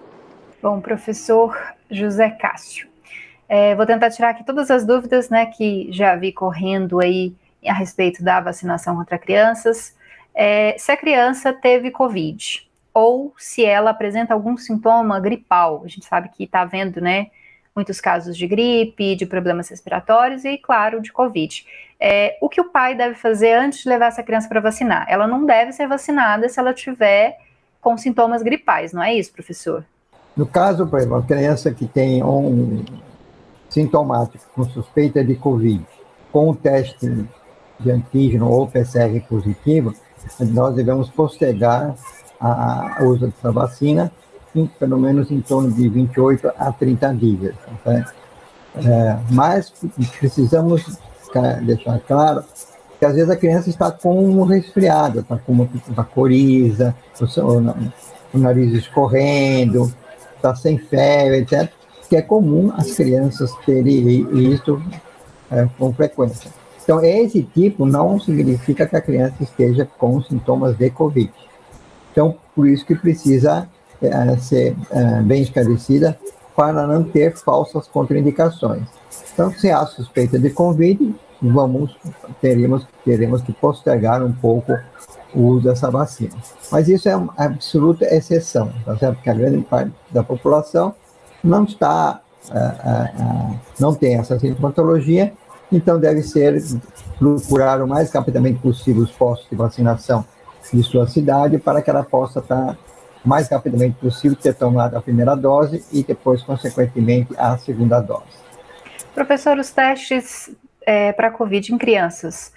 [0.61, 1.57] Bom, professor
[1.89, 2.90] José Cássio.
[3.53, 7.35] É, vou tentar tirar aqui todas as dúvidas né, que já vi correndo aí
[7.67, 9.93] a respeito da vacinação contra crianças.
[10.33, 16.05] É, se a criança teve Covid ou se ela apresenta algum sintoma gripal, a gente
[16.05, 17.27] sabe que está havendo né,
[17.75, 21.65] muitos casos de gripe, de problemas respiratórios e, claro, de Covid.
[21.99, 25.05] É, o que o pai deve fazer antes de levar essa criança para vacinar?
[25.09, 27.37] Ela não deve ser vacinada se ela tiver
[27.81, 29.83] com sintomas gripais, não é isso, professor?
[30.37, 32.85] No caso, por exemplo, uma criança que tem um,
[33.71, 35.83] sintomático com suspeita de Covid,
[36.31, 37.25] com o teste
[37.79, 39.93] de antígeno ou PCR positivo,
[40.39, 41.95] nós devemos postergar
[42.99, 44.11] o uso dessa vacina
[44.53, 47.55] em, pelo menos em torno de 28 a 30 dias.
[47.83, 48.05] Tá?
[48.75, 49.73] É, mas
[50.19, 50.99] precisamos
[51.63, 52.43] deixar claro
[52.99, 58.37] que às vezes a criança está com um resfriado, está com uma, uma coriza, o,
[58.37, 59.91] o nariz escorrendo,
[60.35, 61.80] está sem febre, etc
[62.11, 64.83] que é comum as crianças terem isso
[65.49, 66.51] é, com frequência.
[66.83, 71.31] Então, esse tipo não significa que a criança esteja com sintomas de Covid.
[72.11, 73.65] Então, por isso que precisa
[74.01, 76.19] é, ser é, bem esclarecida
[76.53, 78.83] para não ter falsas contraindicações.
[79.33, 81.95] Então, se há suspeita de Covid, vamos,
[82.41, 84.77] teremos, teremos que postergar um pouco
[85.33, 86.35] o uso dessa vacina.
[86.69, 89.15] Mas isso é uma absoluta exceção, tá certo?
[89.15, 90.93] Porque a grande parte da população
[91.43, 95.33] não está, uh, uh, uh, não tem essa sintomatologia,
[95.71, 96.61] então deve ser
[97.17, 100.25] procurar o mais rapidamente possível os postos de vacinação
[100.73, 102.77] de sua cidade para que ela possa estar
[103.23, 108.41] mais rapidamente possível ter tomado a primeira dose e depois, consequentemente, a segunda dose.
[109.13, 110.49] Professor, os testes
[110.85, 112.51] é, para Covid em crianças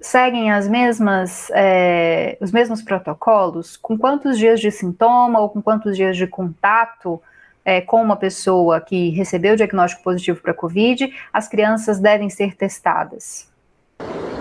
[0.00, 3.76] seguem as mesmas, é, os mesmos protocolos?
[3.76, 7.20] Com quantos dias de sintoma ou com quantos dias de contato
[7.66, 12.54] é, com uma pessoa que recebeu o diagnóstico positivo para Covid, as crianças devem ser
[12.54, 13.50] testadas?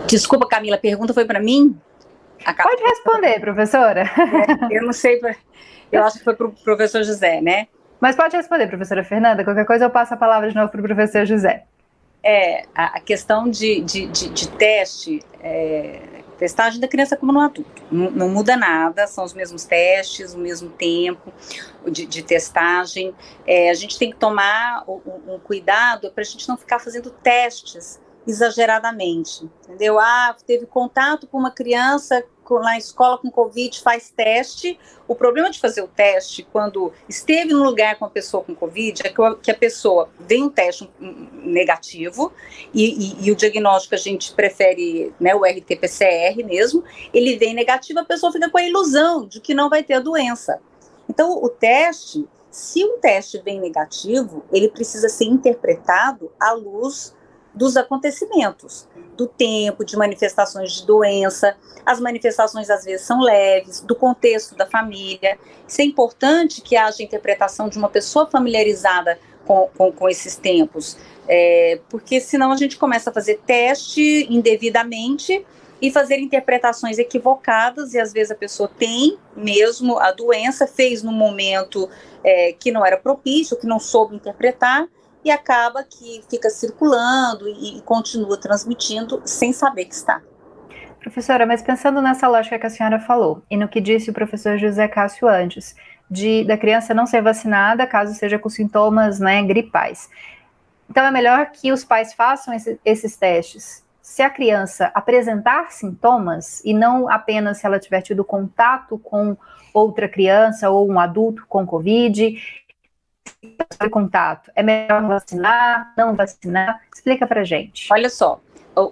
[0.05, 1.75] Desculpa, Camila, a pergunta foi para mim?
[2.45, 4.03] Pode responder, professora.
[4.69, 5.19] É, eu não sei,
[5.91, 7.67] eu acho que foi para o professor José, né?
[7.99, 9.43] Mas pode responder, professora Fernanda.
[9.43, 11.63] Qualquer coisa eu passo a palavra de novo para o professor José.
[12.23, 15.99] É, a, questão de, de, de, de teste, é,
[16.37, 17.81] testagem da criança como no adulto.
[17.91, 21.33] Não, não, muda nada, são os mesmos testes, o mesmo tempo
[21.89, 23.13] de, de testagem.
[23.45, 27.09] É, a gente tem que tomar um, um cuidado para a gente não ficar fazendo
[27.09, 29.99] testes exageradamente, entendeu?
[29.99, 32.23] Ah, teve contato com uma criança
[32.61, 34.77] na escola com Covid, faz teste.
[35.07, 39.01] O problema de fazer o teste quando esteve no lugar com a pessoa com Covid
[39.03, 42.31] é que a pessoa vem um teste negativo
[42.73, 47.99] e, e, e o diagnóstico a gente prefere né, o RT-PCR mesmo, ele vem negativo,
[47.99, 50.59] a pessoa fica com a ilusão de que não vai ter a doença.
[51.15, 57.15] Então, o teste, se um teste vem negativo, ele precisa ser interpretado à luz
[57.53, 61.55] dos acontecimentos, do tempo, de manifestações de doença.
[61.85, 65.39] As manifestações às vezes são leves, do contexto da família.
[65.65, 70.97] Isso é importante que haja interpretação de uma pessoa familiarizada com, com, com esses tempos,
[71.29, 75.45] é, porque senão a gente começa a fazer teste indevidamente
[75.81, 81.11] e fazer interpretações equivocadas, e às vezes a pessoa tem mesmo a doença, fez no
[81.11, 81.89] momento
[82.23, 84.87] é, que não era propício, que não soube interpretar,
[85.23, 90.21] e acaba que fica circulando e, e continua transmitindo sem saber que está.
[90.99, 94.57] Professora, mas pensando nessa lógica que a senhora falou e no que disse o professor
[94.57, 95.75] José Cássio antes,
[96.09, 100.09] de da criança não ser vacinada caso seja com sintomas né, gripais.
[100.89, 103.84] Então é melhor que os pais façam esse, esses testes.
[104.05, 109.35] Se a criança apresentar sintomas e não apenas se ela tiver tido contato com
[109.73, 112.37] outra criança ou um adulto com Covid,
[113.89, 114.51] contato?
[114.55, 116.81] É melhor vacinar, não vacinar?
[116.93, 117.91] Explica para gente.
[117.91, 118.39] Olha só,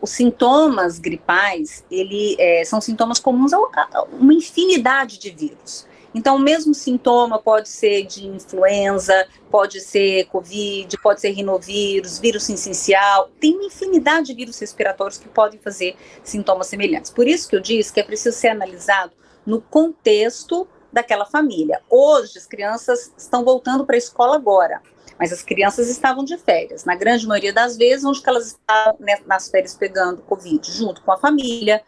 [0.01, 3.59] os sintomas gripais, ele é, são sintomas comuns a
[4.19, 5.87] uma infinidade de vírus.
[6.13, 12.47] Então, o mesmo sintoma pode ser de influenza, pode ser Covid, pode ser rinovírus, vírus
[12.47, 13.31] essencial.
[13.39, 17.09] Tem uma infinidade de vírus respiratórios que podem fazer sintomas semelhantes.
[17.09, 19.13] Por isso que eu disse que é preciso ser analisado
[19.45, 21.81] no contexto daquela família.
[21.89, 24.81] Hoje, as crianças estão voltando para a escola agora,
[25.19, 26.85] mas as crianças estavam de férias.
[26.85, 31.11] Na grande maioria das vezes, onde elas estavam né, nas férias pegando Covid, junto com
[31.11, 31.83] a família.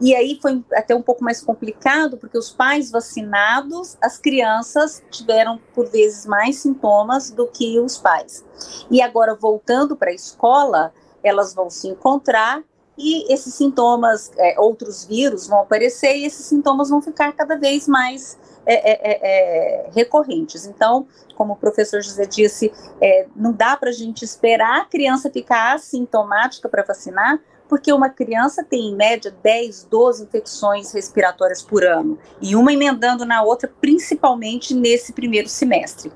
[0.00, 5.58] E aí foi até um pouco mais complicado, porque os pais vacinados, as crianças tiveram,
[5.74, 8.44] por vezes, mais sintomas do que os pais.
[8.90, 12.62] E agora, voltando para a escola, elas vão se encontrar
[12.98, 17.86] e esses sintomas, é, outros vírus vão aparecer e esses sintomas vão ficar cada vez
[17.86, 20.66] mais é, é, é, é recorrentes.
[20.66, 21.06] Então,
[21.36, 25.74] como o professor José disse, é, não dá para a gente esperar a criança ficar
[25.74, 32.18] assintomática para vacinar, porque uma criança tem em média 10, 12 infecções respiratórias por ano,
[32.40, 36.12] e uma emendando na outra, principalmente nesse primeiro semestre.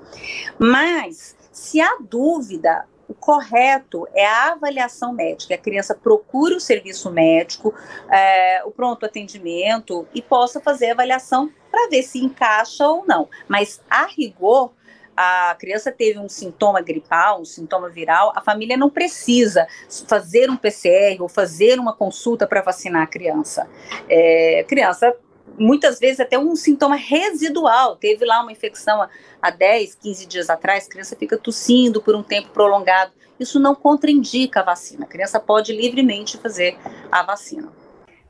[0.59, 5.55] Mas, se há dúvida, o correto é a avaliação médica.
[5.57, 7.75] A criança procure o serviço médico,
[8.09, 13.29] é, o pronto atendimento e possa fazer a avaliação para ver se encaixa ou não.
[13.49, 14.73] Mas, a rigor,
[15.23, 19.67] a criança teve um sintoma gripal, um sintoma viral, a família não precisa
[20.09, 23.69] fazer um PCR ou fazer uma consulta para vacinar a criança.
[24.09, 25.15] É, criança
[25.59, 27.97] muitas vezes até um sintoma residual.
[27.97, 29.07] Teve lá uma infecção
[29.43, 33.13] há 10, 15 dias atrás, criança fica tossindo por um tempo prolongado.
[33.39, 35.05] Isso não contraindica a vacina.
[35.05, 36.79] A criança pode livremente fazer
[37.13, 37.71] a vacina.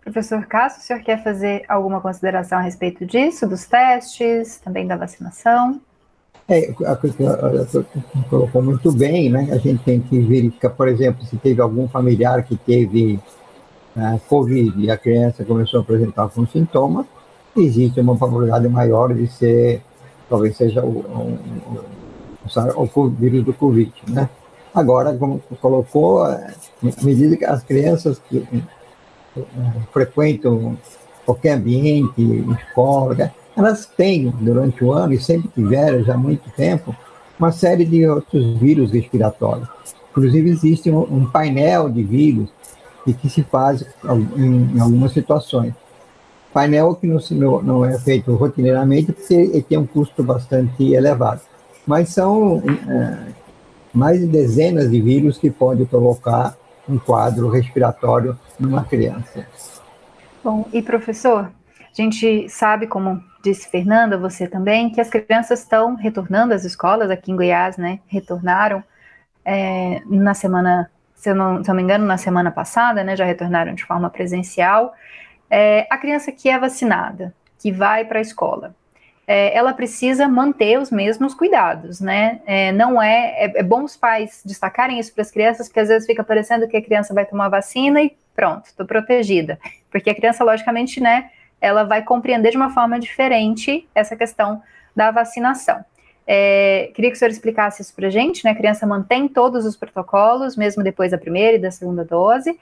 [0.02, 4.96] Professor Cássio, o senhor quer fazer alguma consideração a respeito disso, dos testes, também da
[4.96, 5.80] vacinação?
[6.50, 7.86] É, a coisa
[8.28, 9.50] colocou muito bem, né?
[9.52, 13.20] A gente tem que verificar, por exemplo, se teve algum familiar que teve
[13.96, 17.06] uh, Covid e a criança começou a apresentar alguns sintomas,
[17.56, 19.80] existe uma probabilidade maior de ser,
[20.28, 21.04] talvez seja o,
[22.48, 24.28] o, vírus do Covid, né?
[24.74, 26.52] Agora, como colocou, à
[27.00, 28.38] medida que as crianças que
[29.36, 29.46] uh,
[29.92, 30.76] frequentam
[31.24, 36.94] qualquer ambiente, escola, elas têm, durante o ano, e sempre tiveram já há muito tempo,
[37.38, 39.68] uma série de outros vírus respiratórios.
[40.10, 42.50] Inclusive, existe um, um painel de vírus
[43.06, 43.84] e que se faz
[44.36, 45.72] em, em algumas situações.
[46.52, 51.40] Painel que não, não, é feito rotineiramente porque ele tem um custo bastante elevado.
[51.86, 53.18] Mas são é,
[53.94, 56.56] mais de dezenas de vírus que pode provocar
[56.88, 59.46] um quadro respiratório numa criança.
[60.42, 65.94] Bom, e professor, a gente sabe, como disse Fernanda, você também, que as crianças estão
[65.94, 68.00] retornando às escolas aqui em Goiás, né?
[68.06, 68.82] Retornaram
[69.44, 73.16] é, na semana, se eu, não, se eu não me engano, na semana passada, né?
[73.16, 74.94] Já retornaram de forma presencial.
[75.48, 78.74] É, a criança que é vacinada, que vai para a escola,
[79.26, 82.40] é, ela precisa manter os mesmos cuidados, né?
[82.46, 85.88] É, não é, é, é, bom os pais destacarem isso para as crianças, porque às
[85.88, 89.58] vezes fica parecendo que a criança vai tomar vacina e pronto, estou protegida.
[89.90, 91.30] Porque a criança, logicamente, né,
[91.60, 94.62] ela vai compreender de uma forma diferente essa questão
[94.94, 95.84] da vacinação.
[96.26, 98.52] É, queria que o senhor explicasse isso para a gente, né?
[98.52, 102.58] A criança mantém todos os protocolos, mesmo depois da primeira e da segunda dose.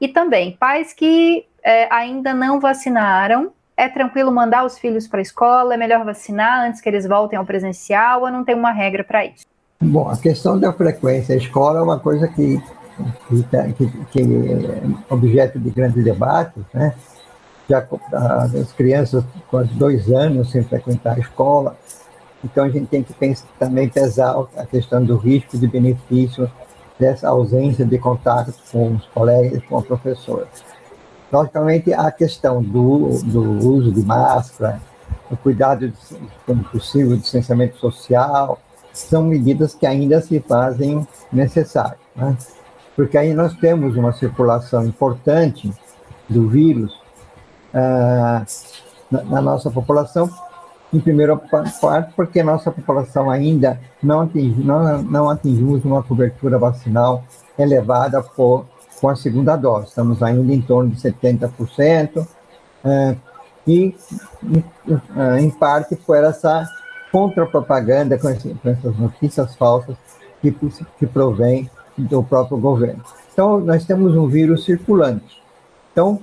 [0.00, 5.22] E também, pais que é, ainda não vacinaram, é tranquilo mandar os filhos para a
[5.22, 5.74] escola?
[5.74, 9.24] É melhor vacinar antes que eles voltem ao presencial ou não tem uma regra para
[9.24, 9.44] isso?
[9.80, 12.60] Bom, a questão da frequência à escola é uma coisa que,
[13.28, 13.42] que,
[13.74, 16.94] que, que é objeto de grandes debates, né?
[17.72, 17.86] Já
[18.62, 21.74] as crianças com dois anos sem frequentar a escola,
[22.44, 26.50] então a gente tem que pensar, também pesar a questão do risco e benefício
[26.98, 30.46] dessa ausência de contato com os colegas, com a professora.
[31.32, 34.78] Logicamente, a questão do, do uso de máscara,
[35.30, 35.96] o cuidado, de,
[36.44, 38.60] como possível, distanciamento social,
[38.92, 41.98] são medidas que ainda se fazem necessárias.
[42.14, 42.36] Né?
[42.94, 45.72] Porque aí nós temos uma circulação importante
[46.28, 47.01] do vírus
[47.74, 48.44] ah,
[49.10, 50.30] na, nossa população,
[50.92, 56.58] em primeira parte, porque a nossa população ainda não, atingi, não, não atingimos uma cobertura
[56.58, 57.24] vacinal
[57.58, 58.66] elevada por
[59.00, 59.88] com a segunda dose.
[59.88, 62.24] Estamos ainda em torno de 70%,
[62.84, 63.16] é,
[63.66, 63.94] e
[64.44, 64.64] em,
[65.40, 66.68] em parte por essa
[67.10, 69.96] contra-propaganda com, com, essas notícias falsas
[70.40, 70.54] que,
[70.98, 73.02] que provém do próprio governo.
[73.32, 75.42] Então, nós temos um vírus circulante.
[75.92, 76.20] Então,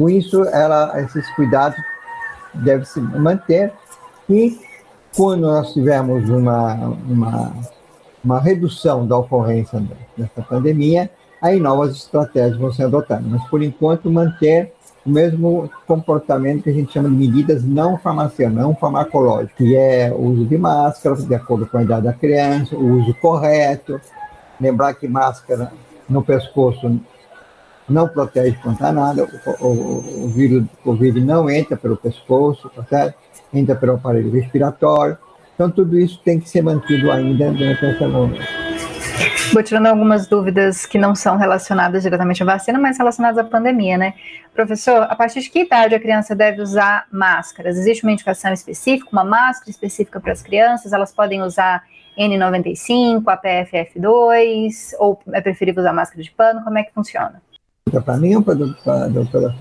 [0.00, 1.78] com isso, ela, esses cuidados
[2.54, 3.70] devem se manter
[4.30, 4.58] e
[5.14, 6.72] quando nós tivermos uma,
[7.06, 7.52] uma,
[8.24, 9.82] uma redução da ocorrência
[10.16, 11.10] dessa pandemia,
[11.42, 13.26] aí novas estratégias vão ser adotadas.
[13.26, 14.72] Mas, por enquanto, manter
[15.04, 20.10] o mesmo comportamento que a gente chama de medidas não farmacêuticas, não farmacológicas, que é
[20.10, 24.00] o uso de máscara, de acordo com a idade da criança, o uso correto,
[24.58, 25.70] lembrar que máscara
[26.08, 26.98] no pescoço
[27.88, 29.28] não protege contra nada,
[29.60, 33.18] o, o, o vírus do Covid não entra pelo pescoço, tá certo?
[33.52, 35.18] entra pelo aparelho respiratório,
[35.54, 38.46] então tudo isso tem que ser mantido ainda dentro dessa momento.
[39.52, 43.98] Vou tirando algumas dúvidas que não são relacionadas diretamente à vacina, mas relacionadas à pandemia,
[43.98, 44.14] né?
[44.54, 47.76] Professor, a partir de que idade a criança deve usar máscaras?
[47.76, 50.92] Existe uma indicação específica, uma máscara específica para as crianças?
[50.92, 51.82] Elas podem usar
[52.16, 56.62] N95, a PFF2, ou é preferível usar máscara de pano?
[56.62, 57.42] Como é que funciona?
[58.04, 58.54] Para mim ou para
[59.04, 59.54] a doutora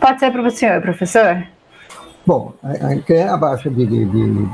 [0.00, 1.46] Pode ser para o senhor, professor.
[2.26, 4.46] Bom, a, a abaixo de, de, de,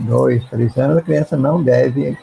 [0.00, 2.18] dois, três anos, a criança não deve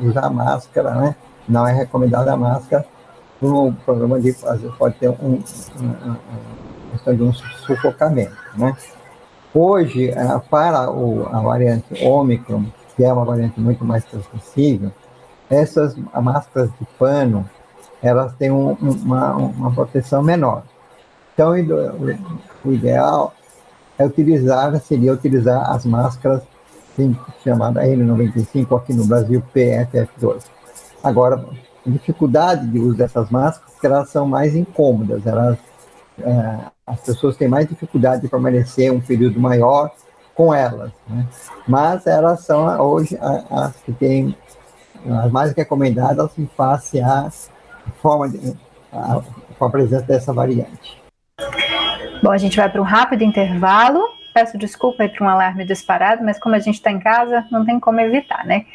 [0.00, 1.16] usar máscara, né?
[1.48, 2.84] Não é recomendada a máscara
[3.40, 4.34] por um problema de
[4.78, 5.42] pode ter um,
[6.92, 8.76] questão de um sufocamento, né?
[9.52, 10.12] Hoje,
[10.50, 12.64] para o, a variante Ômicron,
[12.96, 14.92] que é uma variante muito mais transmissível,
[15.50, 17.48] essas máscaras de pano,
[18.02, 20.62] elas têm um, uma, uma proteção menor.
[21.34, 21.52] Então,
[22.64, 23.32] o ideal
[23.98, 26.42] é utilizar, seria utilizar as máscaras
[27.44, 30.42] chamada N95 aqui no Brasil, PFF2.
[31.02, 31.44] Agora,
[31.86, 35.58] a dificuldade de uso dessas máscaras é que elas são mais incômodas, elas,
[36.20, 39.92] é, as pessoas têm mais dificuldade de permanecer um período maior
[40.34, 41.26] com elas, né?
[41.66, 43.18] mas elas são hoje
[43.50, 44.36] as que têm
[45.24, 47.30] as mais recomendadas em face à
[48.02, 48.56] forma de,
[48.92, 49.20] a,
[49.58, 51.00] com a presença dessa variante.
[52.22, 54.02] Bom, a gente vai para um rápido intervalo.
[54.34, 57.64] Peço desculpa aí para um alarme disparado, mas como a gente está em casa, não
[57.64, 58.66] tem como evitar, né?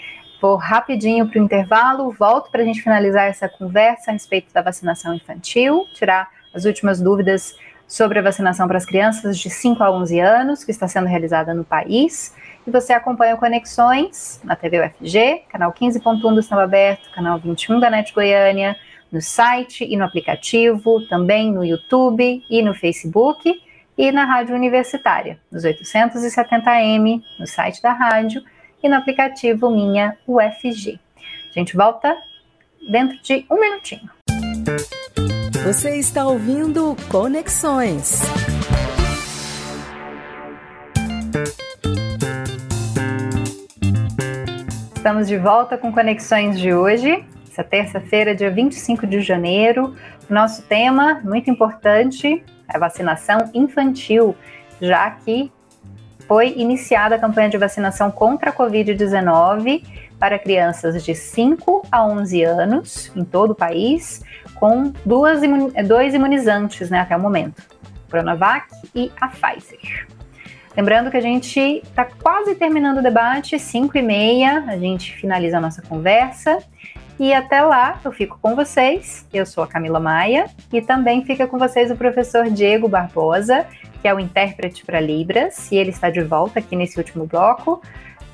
[0.42, 4.62] Vou rapidinho para o intervalo, volto para a gente finalizar essa conversa a respeito da
[4.62, 7.56] vacinação infantil, tirar as últimas dúvidas
[7.88, 11.54] sobre a vacinação para as crianças de 5 a 11 anos, que está sendo realizada
[11.54, 12.36] no país.
[12.66, 17.90] E você acompanha Conexões na TV UFG, canal 15.1 do Estado Aberto, canal 21 da
[17.90, 18.76] NET Goiânia,
[19.14, 23.62] no site e no aplicativo, também no YouTube e no Facebook
[23.96, 28.44] e na Rádio Universitária, nos 870M, no site da rádio
[28.82, 31.00] e no aplicativo Minha UFG.
[31.48, 32.18] A gente volta
[32.90, 34.10] dentro de um minutinho.
[35.64, 38.20] Você está ouvindo Conexões.
[44.96, 47.24] Estamos de volta com Conexões de hoje,
[47.54, 49.96] essa terça-feira, dia 25 de janeiro.
[50.28, 54.36] Nosso tema, muito importante, é vacinação infantil,
[54.82, 55.52] já que
[56.28, 59.84] foi iniciada a campanha de vacinação contra a Covid-19
[60.18, 64.24] para crianças de 5 a 11 anos em todo o país,
[64.56, 65.42] com duas,
[65.88, 67.62] dois imunizantes né, até o momento,
[68.08, 70.08] a Coronavac e a Pfizer.
[70.76, 75.58] Lembrando que a gente está quase terminando o debate, 5 e meia, a gente finaliza
[75.58, 76.58] a nossa conversa.
[77.20, 79.26] E até lá eu fico com vocês.
[79.34, 83.66] Eu sou a Camila Maia e também fica com vocês o professor Diego Barbosa,
[84.02, 87.82] que é o intérprete para Libras, e ele está de volta aqui nesse último bloco.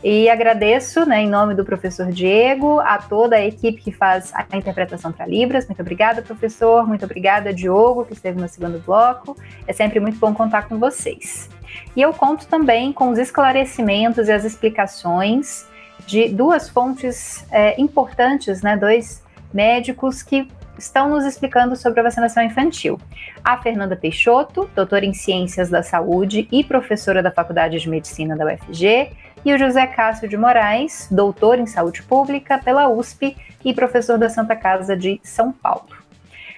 [0.01, 4.55] E agradeço, né, em nome do professor Diego, a toda a equipe que faz a
[4.55, 5.67] interpretação para Libras.
[5.67, 6.88] Muito obrigada, professor.
[6.88, 9.36] Muito obrigada, Diogo, que esteve no segundo bloco.
[9.67, 11.49] É sempre muito bom contar com vocês.
[11.95, 15.67] E eu conto também com os esclarecimentos e as explicações
[16.10, 22.41] de duas fontes é, importantes, né, dois médicos que estão nos explicando sobre a vacinação
[22.41, 22.99] infantil.
[23.43, 28.45] A Fernanda Peixoto, doutora em Ciências da Saúde e professora da Faculdade de Medicina da
[28.45, 29.12] UFG,
[29.45, 34.30] e o José Cássio de Moraes, doutor em saúde pública pela USP e professor da
[34.30, 35.89] Santa Casa de São Paulo.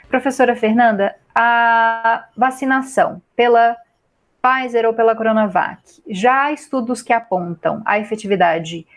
[0.08, 3.76] Professora Fernanda, a vacinação pela
[4.42, 8.88] Pfizer ou pela Coronavac, já há estudos que apontam a efetividade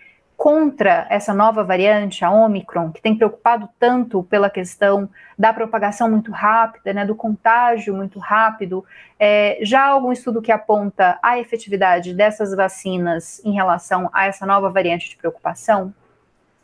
[0.45, 6.30] contra essa nova variante, a Omicron, que tem preocupado tanto pela questão da propagação muito
[6.30, 8.84] rápida, né, do contágio muito rápido,
[9.18, 14.45] é, já há algum estudo que aponta a efetividade dessas vacinas em relação a essa
[14.45, 15.95] nova variante de preocupação?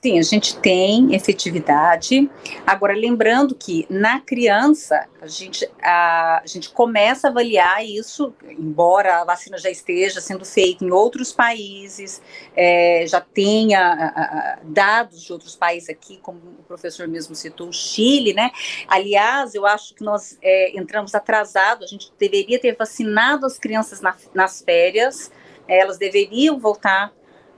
[0.03, 2.31] Sim, a gente tem efetividade.
[2.67, 9.21] Agora, lembrando que na criança, a gente, a, a, gente começa a avaliar isso, embora
[9.21, 12.23] a vacina já esteja sendo feita em outros países,
[12.57, 14.07] é, já tenha a,
[14.55, 18.51] a, dados de outros países aqui, como o professor mesmo citou, o Chile, né?
[18.89, 24.01] Aliás, eu acho que nós é, entramos atrasado, a gente deveria ter vacinado as crianças
[24.01, 25.31] na, nas férias,
[25.69, 27.13] elas deveriam voltar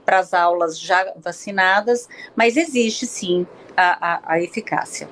[0.05, 5.07] para as aulas já vacinadas, mas existe sim a, a, a eficácia.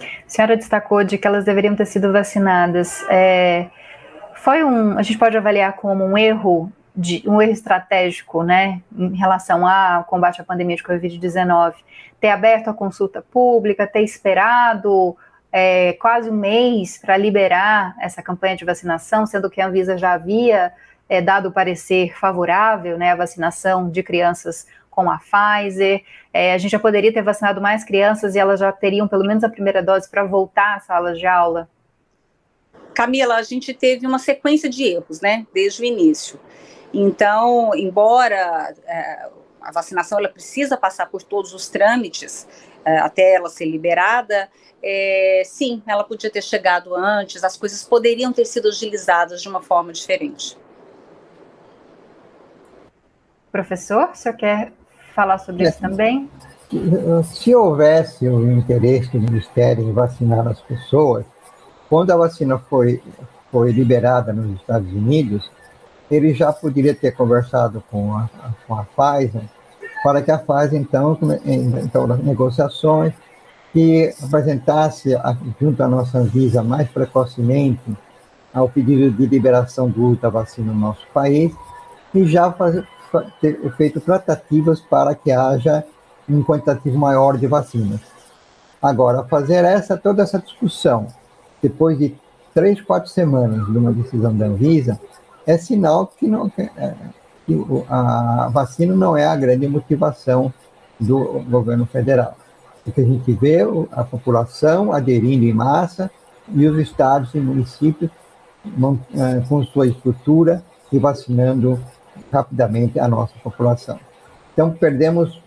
[0.00, 3.04] A senhora destacou de que elas deveriam ter sido vacinadas.
[3.08, 3.68] É,
[4.34, 9.16] foi um, a gente pode avaliar como um erro de um erro estratégico, né, em
[9.16, 11.74] relação ao combate à pandemia de Covid-19,
[12.20, 15.16] ter aberto a consulta pública, ter esperado
[15.50, 20.12] é, quase um mês para liberar essa campanha de vacinação, sendo que a Anvisa já
[20.12, 20.72] havia
[21.12, 26.02] é, dado o parecer favorável né, à vacinação de crianças com a Pfizer.
[26.32, 29.44] É, a gente já poderia ter vacinado mais crianças e elas já teriam pelo menos
[29.44, 31.68] a primeira dose para voltar às salas de aula?
[32.94, 36.40] Camila, a gente teve uma sequência de erros, né, desde o início.
[36.94, 39.28] Então, embora é,
[39.60, 42.48] a vacinação ela precisa passar por todos os trâmites
[42.86, 44.48] é, até ela ser liberada,
[44.82, 49.60] é, sim, ela podia ter chegado antes, as coisas poderiam ter sido agilizadas de uma
[49.60, 50.61] forma diferente.
[53.52, 54.72] Professor, o senhor quer
[55.14, 56.28] falar sobre é, isso também?
[57.24, 61.26] Se houvesse o interesse do Ministério em vacinar as pessoas,
[61.88, 63.02] quando a vacina foi,
[63.50, 65.50] foi liberada nos Estados Unidos,
[66.10, 68.28] ele já poderia ter conversado com a,
[68.66, 69.42] com a Pfizer,
[70.02, 73.12] para que a Pfizer, então, então nas negociações,
[73.72, 75.10] que apresentasse,
[75.60, 77.80] junto à nossa Anvisa, mais precocemente,
[78.52, 81.52] ao pedido de liberação do uso da vacina no nosso país,
[82.14, 82.91] e já fazer, ter
[83.76, 85.84] feito tratativas para que haja
[86.28, 88.00] um quantitativo maior de vacinas.
[88.80, 91.06] Agora, fazer essa toda essa discussão
[91.62, 92.14] depois de
[92.52, 94.98] três, quatro semanas de uma decisão da Anvisa
[95.46, 96.94] é sinal que, não, que, é,
[97.88, 100.52] a vacina não é a grande motivação
[100.98, 102.36] do governo federal.
[102.84, 103.60] Porque a gente vê
[103.92, 106.10] a população aderindo em massa
[106.48, 108.10] e os estados e municípios
[108.64, 111.80] é, com sua estrutura e vacinando
[112.32, 113.98] rapidamente a nossa população.
[114.52, 115.40] Então, perdemos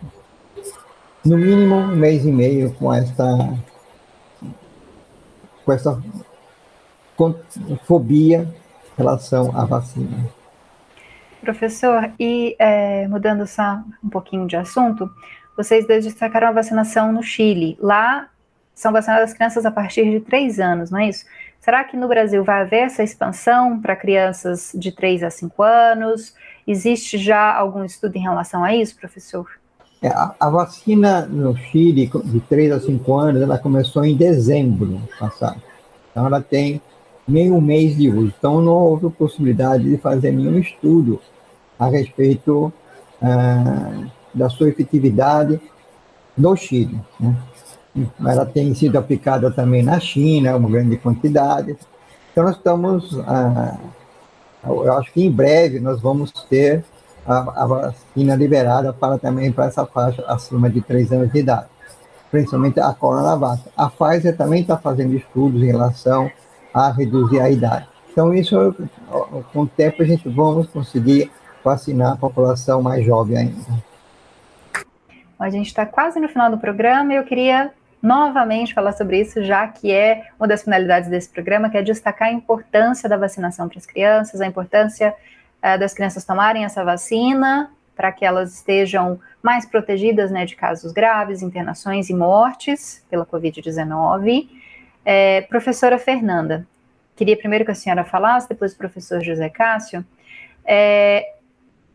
[1.24, 3.24] no mínimo um mês e meio com esta,
[5.64, 6.02] com essa
[7.84, 10.28] fobia em relação à vacina.
[11.40, 15.10] Professor, e é, mudando só um pouquinho de assunto,
[15.56, 17.76] vocês destacaram a vacinação no Chile.
[17.80, 18.28] Lá
[18.74, 21.24] são vacinadas crianças a partir de três anos, não é isso?
[21.66, 26.32] Será que no Brasil vai haver essa expansão para crianças de 3 a 5 anos?
[26.66, 29.46] Existe já algum estudo em relação a isso, professor?
[30.02, 35.00] É, a, a, vacina no Chile, de 3 a 5 anos, ela começou em dezembro
[35.18, 35.62] passado.
[36.10, 36.80] Então, ela tem
[37.26, 38.32] meio mês de uso.
[38.38, 41.20] Então, não houve possibilidade de fazer nenhum estudo
[41.78, 42.72] a respeito
[43.22, 45.60] ah, da sua efetividade
[46.36, 47.00] no Chile.
[47.18, 47.36] Né?
[48.20, 51.76] Ela tem sido aplicada também na China, uma grande quantidade.
[52.32, 53.78] Então, nós estamos, ah,
[54.66, 56.84] eu acho que em breve nós vamos ter
[57.26, 61.66] a, a vacina liberada para também para essa faixa acima de 3 anos de idade,
[62.30, 63.62] principalmente a Coronavac.
[63.76, 66.30] A Pfizer também está fazendo estudos em relação
[66.72, 67.86] a reduzir a idade.
[68.12, 68.74] Então, isso,
[69.52, 71.30] com o tempo, a gente vamos conseguir
[71.62, 73.84] vacinar a população mais jovem ainda.
[75.38, 77.72] A gente está quase no final do programa e eu queria
[78.02, 82.28] novamente falar sobre isso, já que é uma das finalidades desse programa, que é destacar
[82.28, 85.14] a importância da vacinação para as crianças, a importância
[85.62, 90.92] uh, das crianças tomarem essa vacina para que elas estejam mais protegidas né, de casos
[90.92, 94.48] graves, internações e mortes pela Covid-19.
[95.04, 96.66] É, professora Fernanda,
[97.16, 100.04] queria primeiro que a senhora falasse, depois o professor José Cássio.
[100.64, 101.32] É,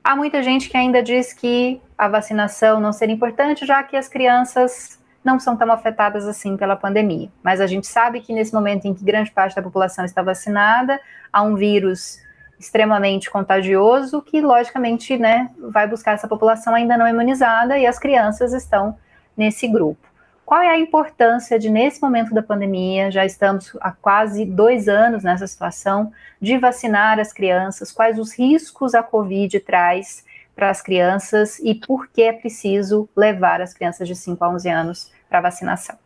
[0.04, 4.08] há muita gente que ainda diz que a vacinação não seria importante, já que as
[4.08, 7.30] crianças não são tão afetadas assim pela pandemia.
[7.44, 11.00] Mas a gente sabe que nesse momento em que grande parte da população está vacinada,
[11.32, 12.20] há um vírus
[12.60, 18.54] extremamente contagioso que, logicamente, né, vai buscar essa população ainda não imunizada e as crianças
[18.54, 18.98] estão
[19.36, 20.12] nesse grupo.
[20.46, 25.24] Qual é a importância de, nesse momento da pandemia, já estamos há quase dois anos
[25.24, 26.12] nessa situação,
[26.42, 27.92] de vacinar as crianças?
[27.92, 30.26] Quais os riscos a Covid traz
[30.56, 34.70] para as crianças e por que é preciso levar as crianças de 5 a 11
[34.70, 35.98] anos para vacinação?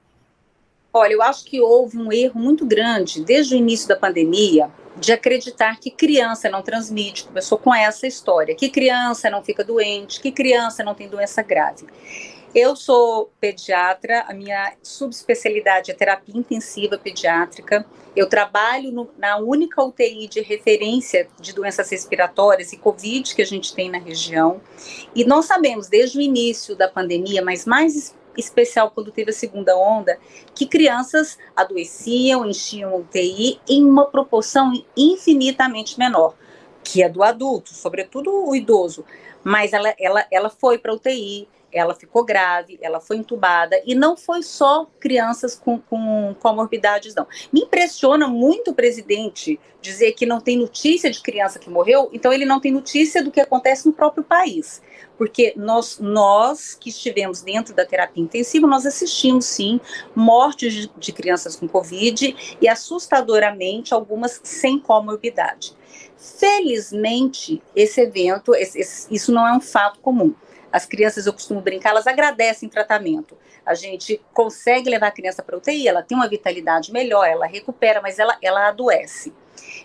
[0.93, 5.11] Olha, eu acho que houve um erro muito grande desde o início da pandemia de
[5.11, 7.25] acreditar que criança não transmite.
[7.25, 11.85] Começou com essa história: que criança não fica doente, que criança não tem doença grave.
[12.55, 17.85] Eu sou pediatra, a minha subespecialidade é terapia intensiva pediátrica.
[18.15, 23.45] Eu trabalho no, na única UTI de referência de doenças respiratórias e Covid que a
[23.45, 24.61] gente tem na região.
[25.13, 29.75] E nós sabemos, desde o início da pandemia, mas mais especial quando teve a segunda
[29.75, 30.17] onda,
[30.53, 36.33] que crianças adoeciam, enchiam UTI em uma proporção infinitamente menor
[36.85, 39.03] que a do adulto, sobretudo o idoso.
[39.43, 44.15] Mas ela, ela, ela foi para UTI, ela ficou grave, ela foi entubada, e não
[44.15, 47.27] foi só crianças com, com comorbidades, não.
[47.51, 52.31] Me impressiona muito o presidente dizer que não tem notícia de criança que morreu, então
[52.31, 54.81] ele não tem notícia do que acontece no próprio país.
[55.17, 59.79] Porque nós, nós que estivemos dentro da terapia intensiva, nós assistimos, sim,
[60.15, 65.73] mortes de, de crianças com Covid e, assustadoramente, algumas sem comorbidade.
[66.17, 70.33] Felizmente, esse evento, esse, esse, isso não é um fato comum.
[70.75, 73.37] As crianças, eu costumo brincar, elas agradecem tratamento.
[73.65, 78.01] A gente consegue levar a criança para UTI, ela tem uma vitalidade melhor, ela recupera,
[78.01, 79.33] mas ela, ela adoece.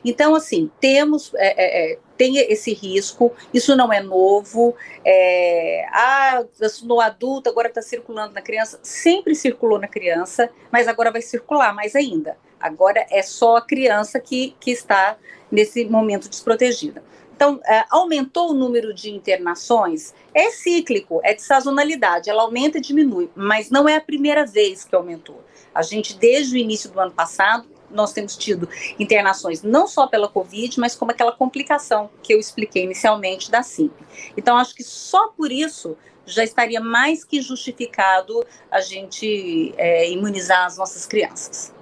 [0.04, 4.74] Então, assim, temos, é, é, é tem esse risco, isso não é novo.
[5.04, 6.44] É, ah,
[6.82, 11.72] no adulto, agora está circulando na criança, sempre circulou na criança, mas agora vai circular
[11.72, 12.36] mais ainda.
[12.58, 15.16] Agora é só a criança que, que está
[15.52, 17.00] nesse momento desprotegida.
[17.40, 20.12] Então, é, aumentou o número de internações?
[20.34, 24.84] É cíclico, é de sazonalidade, ela aumenta e diminui, mas não é a primeira vez
[24.84, 25.42] que aumentou.
[25.74, 28.68] A gente, desde o início do ano passado, nós temos tido
[28.98, 33.94] internações não só pela Covid, mas como aquela complicação que eu expliquei inicialmente da SIMP.
[34.36, 40.66] Então, acho que só por isso já estaria mais que justificado a gente é, imunizar
[40.66, 41.72] as nossas crianças.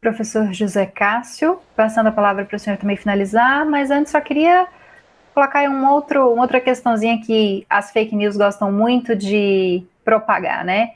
[0.00, 4.66] Professor José Cássio, passando a palavra para o senhor também finalizar, mas antes só queria
[5.34, 10.92] colocar um outro, uma outra questãozinha que as fake news gostam muito de propagar, né?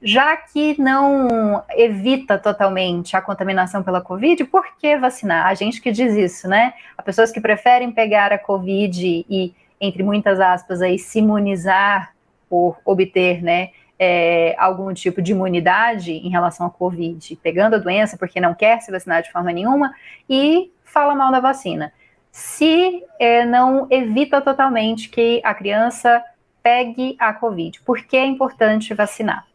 [0.00, 5.46] Já que não evita totalmente a contaminação pela Covid, por que vacinar?
[5.46, 6.74] A gente que diz isso, né?
[6.96, 12.14] Há pessoas que preferem pegar a Covid e, entre muitas aspas, aí, se imunizar
[12.48, 18.16] por obter, né, é, algum tipo de imunidade em relação à Covid, pegando a doença
[18.16, 19.92] porque não quer se vacinar de forma nenhuma
[20.28, 21.92] e fala mal da vacina.
[22.30, 26.22] Se é, não evita totalmente que a criança
[26.62, 29.46] pegue a Covid, por que é importante vacinar?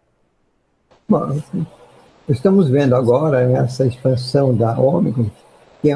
[1.07, 1.41] Bom,
[2.27, 5.29] estamos vendo agora essa expansão da Ômicron,
[5.81, 5.95] que é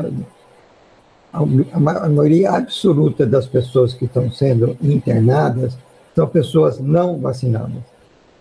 [1.31, 5.75] a maioria absoluta das pessoas que estão sendo internadas
[6.15, 7.92] são pessoas não vacinadas.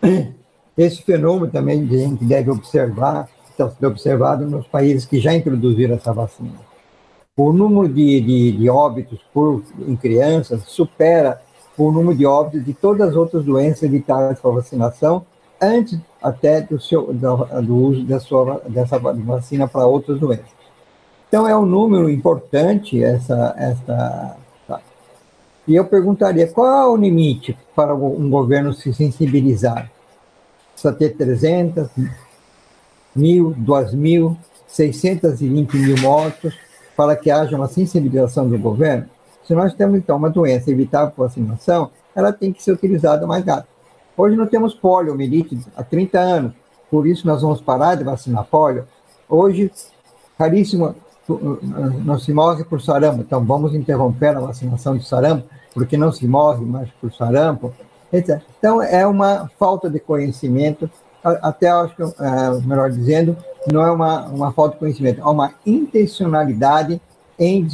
[0.76, 5.94] Esse fenômeno também a gente deve observar, está sendo observado nos países que já introduziram
[5.94, 6.58] essa vacina.
[7.36, 11.40] O número de, de, de óbitos por, em crianças supera
[11.76, 15.24] o número de óbitos de todas as outras doenças evitadas com a vacinação,
[15.60, 20.62] antes até do, seu, do, do uso da sua, dessa vacina para outras doenças.
[21.28, 24.36] Então, é um número importante essa, essa,
[25.66, 29.90] E eu perguntaria qual é o limite para um governo se sensibilizar?
[30.72, 31.88] Precisa ter 300,
[33.14, 34.36] mil, 2 mil,
[34.66, 36.54] 620 mil mortos
[36.96, 39.06] para que haja uma sensibilização do governo?
[39.44, 43.44] Se nós temos, então, uma doença evitável por vacinação, ela tem que ser utilizada mais
[43.44, 43.68] rápido.
[44.16, 46.52] Hoje não temos poliomielite há 30 anos,
[46.90, 48.84] por isso nós vamos parar de vacinar polio.
[49.28, 49.70] Hoje,
[50.36, 50.94] caríssimo,
[52.04, 56.26] não se morre por sarampo, então vamos interromper a vacinação de sarampo, porque não se
[56.26, 57.72] morre mais por sarampo,
[58.12, 58.40] etc.
[58.58, 60.90] Então, é uma falta de conhecimento,
[61.22, 63.36] até acho que, é, melhor dizendo,
[63.72, 67.00] não é uma, uma falta de conhecimento, é uma intencionalidade
[67.38, 67.66] em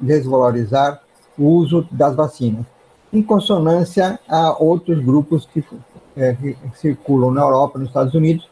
[0.00, 1.00] desvalorizar
[1.36, 2.64] o uso das vacinas,
[3.12, 5.64] em consonância a outros grupos que,
[6.16, 8.48] é, que circulam na Europa, nos Estados Unidos,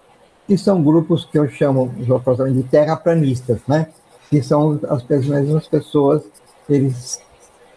[0.46, 1.88] que são grupos que eu chamo
[2.52, 3.88] de terraplanistas, né?
[4.32, 6.22] Que são as mesmas pessoas,
[6.66, 7.20] eles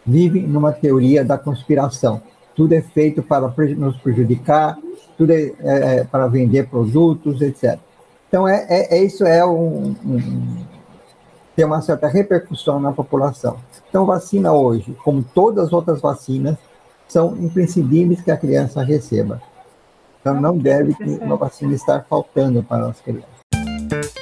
[0.06, 2.22] vivem numa teoria da conspiração.
[2.56, 4.78] Tudo é feito para nos prejudicar,
[5.18, 7.78] tudo é, é, é para vender produtos, etc.
[8.30, 10.66] Então, é, é, é isso é um, um,
[11.58, 13.58] tem uma certa repercussão na população.
[13.90, 16.56] Então, vacina hoje, como todas as outras vacinas,
[17.06, 19.42] são imprescindíveis que a criança receba.
[20.22, 24.15] Então, não deve uma vacina estar faltando para as crianças.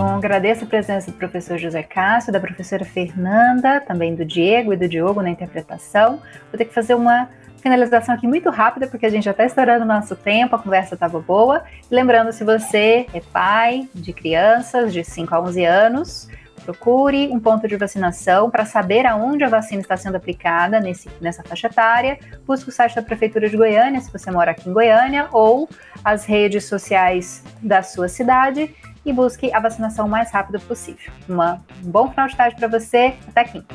[0.00, 4.76] Bom, agradeço a presença do professor José Cássio, da professora Fernanda, também do Diego e
[4.78, 6.22] do Diogo na interpretação.
[6.50, 7.28] Vou ter que fazer uma
[7.58, 10.94] finalização aqui muito rápida, porque a gente já está estourando o nosso tempo, a conversa
[10.94, 11.64] estava boa.
[11.90, 16.28] lembrando, se você é pai de crianças de 5 a 11 anos,
[16.64, 21.42] procure um ponto de vacinação para saber aonde a vacina está sendo aplicada nesse, nessa
[21.42, 22.18] faixa etária.
[22.46, 25.68] Busque o site da Prefeitura de Goiânia, se você mora aqui em Goiânia, ou
[26.02, 28.74] as redes sociais da sua cidade
[29.04, 31.12] e busque a vacinação o mais rápido possível.
[31.28, 33.14] Uma, um bom final de tarde para você.
[33.28, 33.74] Até quinta.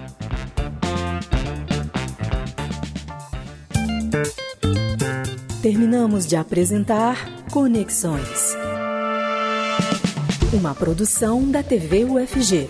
[5.61, 7.17] Terminamos de apresentar
[7.51, 8.55] Conexões.
[10.53, 12.69] Uma produção da TV UFG.